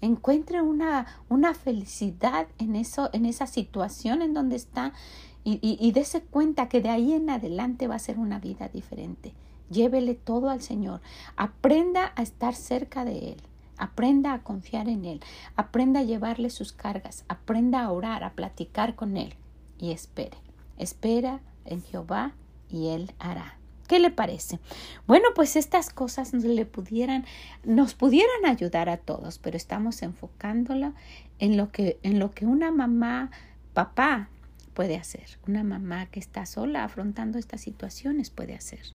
Encuentre 0.00 0.62
una, 0.62 1.06
una 1.28 1.54
felicidad 1.54 2.48
en 2.58 2.76
eso, 2.76 3.10
en 3.12 3.26
esa 3.26 3.46
situación 3.46 4.22
en 4.22 4.32
donde 4.32 4.56
está 4.56 4.94
y, 5.42 5.58
y, 5.62 5.92
dése 5.92 6.20
cuenta 6.22 6.68
que 6.68 6.82
de 6.82 6.90
ahí 6.90 7.12
en 7.14 7.30
adelante 7.30 7.88
va 7.88 7.94
a 7.94 7.98
ser 7.98 8.18
una 8.18 8.38
vida 8.40 8.68
diferente. 8.68 9.32
Llévele 9.70 10.14
todo 10.14 10.50
al 10.50 10.60
Señor. 10.60 11.00
Aprenda 11.36 12.12
a 12.14 12.22
estar 12.22 12.54
cerca 12.54 13.04
de 13.06 13.30
Él. 13.30 13.42
Aprenda 13.78 14.34
a 14.34 14.42
confiar 14.42 14.88
en 14.88 15.06
Él. 15.06 15.20
Aprenda 15.56 16.00
a 16.00 16.04
llevarle 16.04 16.50
sus 16.50 16.72
cargas. 16.72 17.24
Aprenda 17.28 17.82
a 17.82 17.90
orar, 17.90 18.22
a 18.22 18.34
platicar 18.34 18.96
con 18.96 19.16
Él. 19.16 19.34
Y 19.78 19.92
espere. 19.92 20.36
Espera 20.76 21.40
en 21.64 21.82
Jehová 21.82 22.34
y 22.68 22.88
Él 22.88 23.12
hará. 23.18 23.59
¿Qué 23.90 23.98
le 23.98 24.12
parece? 24.12 24.60
Bueno, 25.08 25.30
pues 25.34 25.56
estas 25.56 25.90
cosas 25.90 26.32
nos 26.32 26.44
le 26.44 26.64
pudieran, 26.64 27.24
nos 27.64 27.94
pudieran 27.94 28.46
ayudar 28.46 28.88
a 28.88 28.98
todos, 28.98 29.40
pero 29.40 29.56
estamos 29.56 30.02
enfocándola 30.02 30.92
en 31.40 31.56
lo 31.56 31.72
que, 31.72 31.98
en 32.04 32.20
lo 32.20 32.30
que 32.30 32.46
una 32.46 32.70
mamá, 32.70 33.32
papá 33.72 34.28
puede 34.74 34.96
hacer. 34.96 35.40
Una 35.48 35.64
mamá 35.64 36.06
que 36.06 36.20
está 36.20 36.46
sola 36.46 36.84
afrontando 36.84 37.36
estas 37.36 37.62
situaciones 37.62 38.30
puede 38.30 38.54
hacer. 38.54 38.92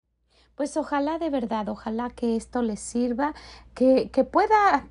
Pues 0.56 0.76
ojalá 0.76 1.20
de 1.20 1.30
verdad, 1.30 1.68
ojalá 1.68 2.10
que 2.10 2.34
esto 2.34 2.60
le 2.60 2.76
sirva, 2.76 3.32
que, 3.74 4.10
que 4.10 4.24
pueda 4.24 4.88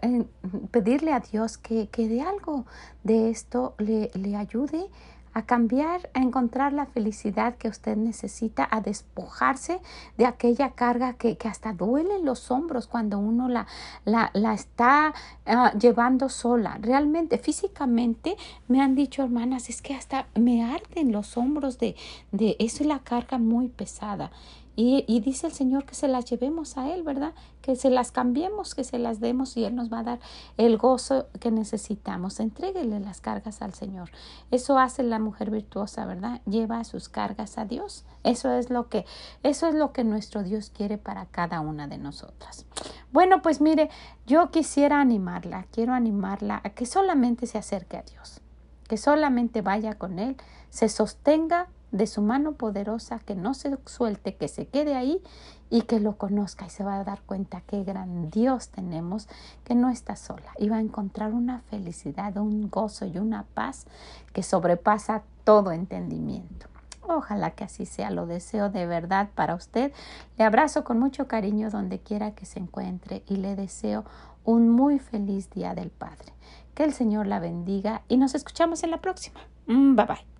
eh, 0.00 0.24
pedirle 0.70 1.12
a 1.12 1.20
Dios 1.20 1.58
que, 1.58 1.88
que, 1.88 2.08
de 2.08 2.22
algo 2.22 2.64
de 3.04 3.28
esto 3.28 3.74
le, 3.76 4.10
le 4.14 4.34
ayude 4.34 4.88
a 5.34 5.42
cambiar, 5.42 6.10
a 6.14 6.20
encontrar 6.20 6.72
la 6.72 6.86
felicidad 6.86 7.56
que 7.56 7.68
usted 7.68 7.96
necesita, 7.96 8.68
a 8.70 8.80
despojarse 8.80 9.80
de 10.16 10.26
aquella 10.26 10.70
carga 10.70 11.14
que, 11.14 11.36
hasta 11.48 11.72
duele 11.72 12.18
los 12.22 12.50
hombros 12.50 12.86
cuando 12.86 13.18
uno 13.18 13.48
la, 13.48 13.66
la, 14.04 14.54
está 14.54 15.14
ah, 15.46 15.72
llevando 15.78 16.28
sola. 16.28 16.78
Realmente, 16.80 17.38
físicamente, 17.38 18.36
me 18.68 18.80
han 18.80 18.94
dicho 18.94 19.22
hermanas, 19.22 19.68
es 19.68 19.82
que 19.82 19.94
hasta 19.94 20.26
me 20.34 20.64
arden 20.64 21.12
los 21.12 21.36
hombros 21.36 21.78
de, 21.78 21.96
de 22.30 22.56
eso 22.58 22.82
es 22.82 22.86
la 22.86 22.98
carga 23.00 23.38
muy 23.38 23.68
pesada. 23.68 24.30
Y, 24.74 25.20
dice 25.20 25.46
el 25.46 25.52
Señor 25.52 25.84
que 25.84 25.94
se 25.94 26.08
las 26.08 26.24
llevemos 26.24 26.78
a 26.78 26.94
Él, 26.94 27.02
¿verdad? 27.02 27.34
Que 27.60 27.76
se 27.76 27.90
las 27.90 28.10
cambiemos, 28.10 28.74
que 28.74 28.84
se 28.84 28.98
las 28.98 29.20
demos 29.20 29.56
y 29.58 29.64
Él 29.64 29.74
nos 29.74 29.92
va 29.92 29.98
a 29.98 30.02
dar 30.02 30.20
el 30.56 30.78
gozo 30.78 31.26
que 31.40 31.50
necesitamos. 31.50 32.40
Entréguele 32.40 32.98
las 32.98 33.20
cargas 33.20 33.60
al 33.60 33.74
Señor. 33.74 34.10
Eso 34.50 34.78
hace 34.78 35.02
la 35.02 35.18
mujer 35.18 35.50
virtuosa, 35.50 36.06
¿verdad? 36.06 36.40
Lleva 36.46 36.84
sus 36.84 37.10
cargas 37.10 37.58
a 37.58 37.66
Dios. 37.66 38.04
Eso 38.24 38.50
es 38.50 38.70
lo 38.70 38.88
que, 38.88 39.04
eso 39.42 39.68
es 39.68 39.74
lo 39.74 39.92
que 39.92 40.04
nuestro 40.04 40.42
Dios 40.42 40.70
quiere 40.70 40.96
para 40.96 41.26
cada 41.26 41.60
una 41.60 41.86
de 41.86 41.98
nosotras. 41.98 42.64
Bueno, 43.12 43.42
pues 43.42 43.60
mire, 43.60 43.90
yo 44.26 44.50
quisiera 44.50 45.02
animarla, 45.02 45.66
quiero 45.70 45.92
animarla 45.92 46.62
a 46.64 46.70
que 46.70 46.86
solamente 46.86 47.46
se 47.46 47.58
acerque 47.58 47.98
a 47.98 48.02
Dios, 48.02 48.40
que 48.88 48.96
solamente 48.96 49.60
vaya 49.60 49.98
con 49.98 50.18
Él, 50.18 50.36
se 50.70 50.88
sostenga 50.88 51.68
de 51.92 52.06
su 52.06 52.22
mano 52.22 52.52
poderosa, 52.52 53.20
que 53.20 53.34
no 53.34 53.54
se 53.54 53.78
suelte, 53.84 54.34
que 54.34 54.48
se 54.48 54.66
quede 54.66 54.96
ahí 54.96 55.22
y 55.70 55.82
que 55.82 56.00
lo 56.00 56.16
conozca 56.16 56.66
y 56.66 56.70
se 56.70 56.84
va 56.84 56.98
a 56.98 57.04
dar 57.04 57.22
cuenta 57.22 57.62
qué 57.66 57.84
gran 57.84 58.30
Dios 58.30 58.70
tenemos, 58.70 59.28
que 59.64 59.74
no 59.74 59.90
está 59.90 60.16
sola 60.16 60.52
y 60.58 60.68
va 60.68 60.78
a 60.78 60.80
encontrar 60.80 61.32
una 61.32 61.60
felicidad, 61.60 62.36
un 62.38 62.68
gozo 62.70 63.06
y 63.06 63.18
una 63.18 63.44
paz 63.54 63.86
que 64.32 64.42
sobrepasa 64.42 65.22
todo 65.44 65.72
entendimiento. 65.72 66.66
Ojalá 67.08 67.50
que 67.50 67.64
así 67.64 67.84
sea, 67.84 68.10
lo 68.10 68.26
deseo 68.26 68.70
de 68.70 68.86
verdad 68.86 69.28
para 69.34 69.54
usted. 69.54 69.92
Le 70.38 70.44
abrazo 70.44 70.84
con 70.84 70.98
mucho 70.98 71.26
cariño 71.26 71.68
donde 71.68 71.98
quiera 71.98 72.32
que 72.32 72.46
se 72.46 72.60
encuentre 72.60 73.22
y 73.26 73.36
le 73.36 73.56
deseo 73.56 74.04
un 74.44 74.68
muy 74.68 74.98
feliz 74.98 75.50
Día 75.50 75.74
del 75.74 75.90
Padre. 75.90 76.32
Que 76.74 76.84
el 76.84 76.92
Señor 76.92 77.26
la 77.26 77.40
bendiga 77.40 78.02
y 78.08 78.16
nos 78.16 78.34
escuchamos 78.34 78.82
en 78.82 78.92
la 78.92 79.00
próxima. 79.00 79.40
Mm, 79.66 79.96
bye 79.96 80.06
bye. 80.06 80.31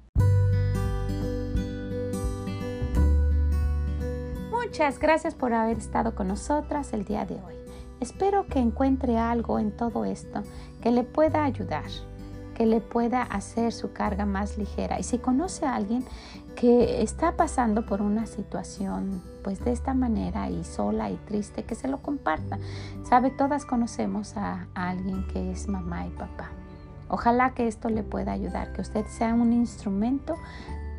Muchas 4.73 4.99
gracias 4.99 5.35
por 5.35 5.53
haber 5.53 5.77
estado 5.77 6.15
con 6.15 6.29
nosotras 6.29 6.95
el 6.95 7.05
día 7.05 7.27
de 7.27 7.35
hoy. 7.35 7.55
Espero 8.01 8.47
que 8.47 8.59
encuentre 8.59 9.19
algo 9.19 9.59
en 9.59 9.71
todo 9.71 10.07
esto 10.07 10.45
que 10.81 10.91
le 10.91 11.03
pueda 11.03 11.45
ayudar, 11.45 11.85
que 12.55 12.65
le 12.65 12.81
pueda 12.81 13.21
hacer 13.21 13.75
su 13.75 13.93
carga 13.93 14.25
más 14.25 14.57
ligera. 14.57 14.99
Y 14.99 15.03
si 15.03 15.19
conoce 15.19 15.67
a 15.67 15.75
alguien 15.75 16.07
que 16.57 17.03
está 17.03 17.37
pasando 17.37 17.85
por 17.85 18.01
una 18.01 18.25
situación 18.25 19.23
pues 19.45 19.63
de 19.63 19.73
esta 19.73 19.93
manera 19.93 20.49
y 20.49 20.65
sola 20.65 21.11
y 21.11 21.17
triste, 21.17 21.65
que 21.65 21.75
se 21.75 21.87
lo 21.87 21.99
comparta. 21.99 22.59
Sabe, 23.03 23.29
todas 23.29 23.67
conocemos 23.67 24.39
a, 24.39 24.69
a 24.75 24.89
alguien 24.89 25.27
que 25.27 25.53
es 25.53 25.69
mamá 25.69 26.07
y 26.07 26.11
papá. 26.13 26.49
Ojalá 27.11 27.53
que 27.53 27.69
esto 27.69 27.91
le 27.91 28.05
pueda 28.05 28.33
ayudar, 28.33 28.73
que 28.73 28.81
usted 28.81 29.05
sea 29.05 29.35
un 29.35 29.53
instrumento 29.53 30.35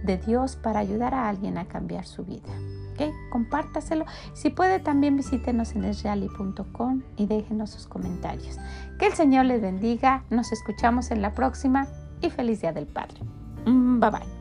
de 0.03 0.17
Dios 0.17 0.57
para 0.57 0.79
ayudar 0.79 1.15
a 1.15 1.27
alguien 1.27 1.57
a 1.57 1.65
cambiar 1.65 2.05
su 2.05 2.23
vida. 2.23 2.53
Compártaselo. 3.31 4.05
Si 4.33 4.49
puede, 4.49 4.79
también 4.79 5.15
visítenos 5.15 5.73
en 5.75 5.85
esreali.com 5.85 7.01
y 7.17 7.25
déjenos 7.25 7.71
sus 7.71 7.87
comentarios. 7.87 8.57
Que 8.99 9.07
el 9.07 9.13
Señor 9.13 9.45
les 9.45 9.61
bendiga. 9.61 10.23
Nos 10.29 10.51
escuchamos 10.51 11.11
en 11.11 11.21
la 11.21 11.33
próxima 11.33 11.87
y 12.21 12.29
feliz 12.29 12.61
Día 12.61 12.73
del 12.73 12.87
Padre. 12.87 13.19
Mm, 13.65 13.99
bye 13.99 14.09
bye. 14.09 14.32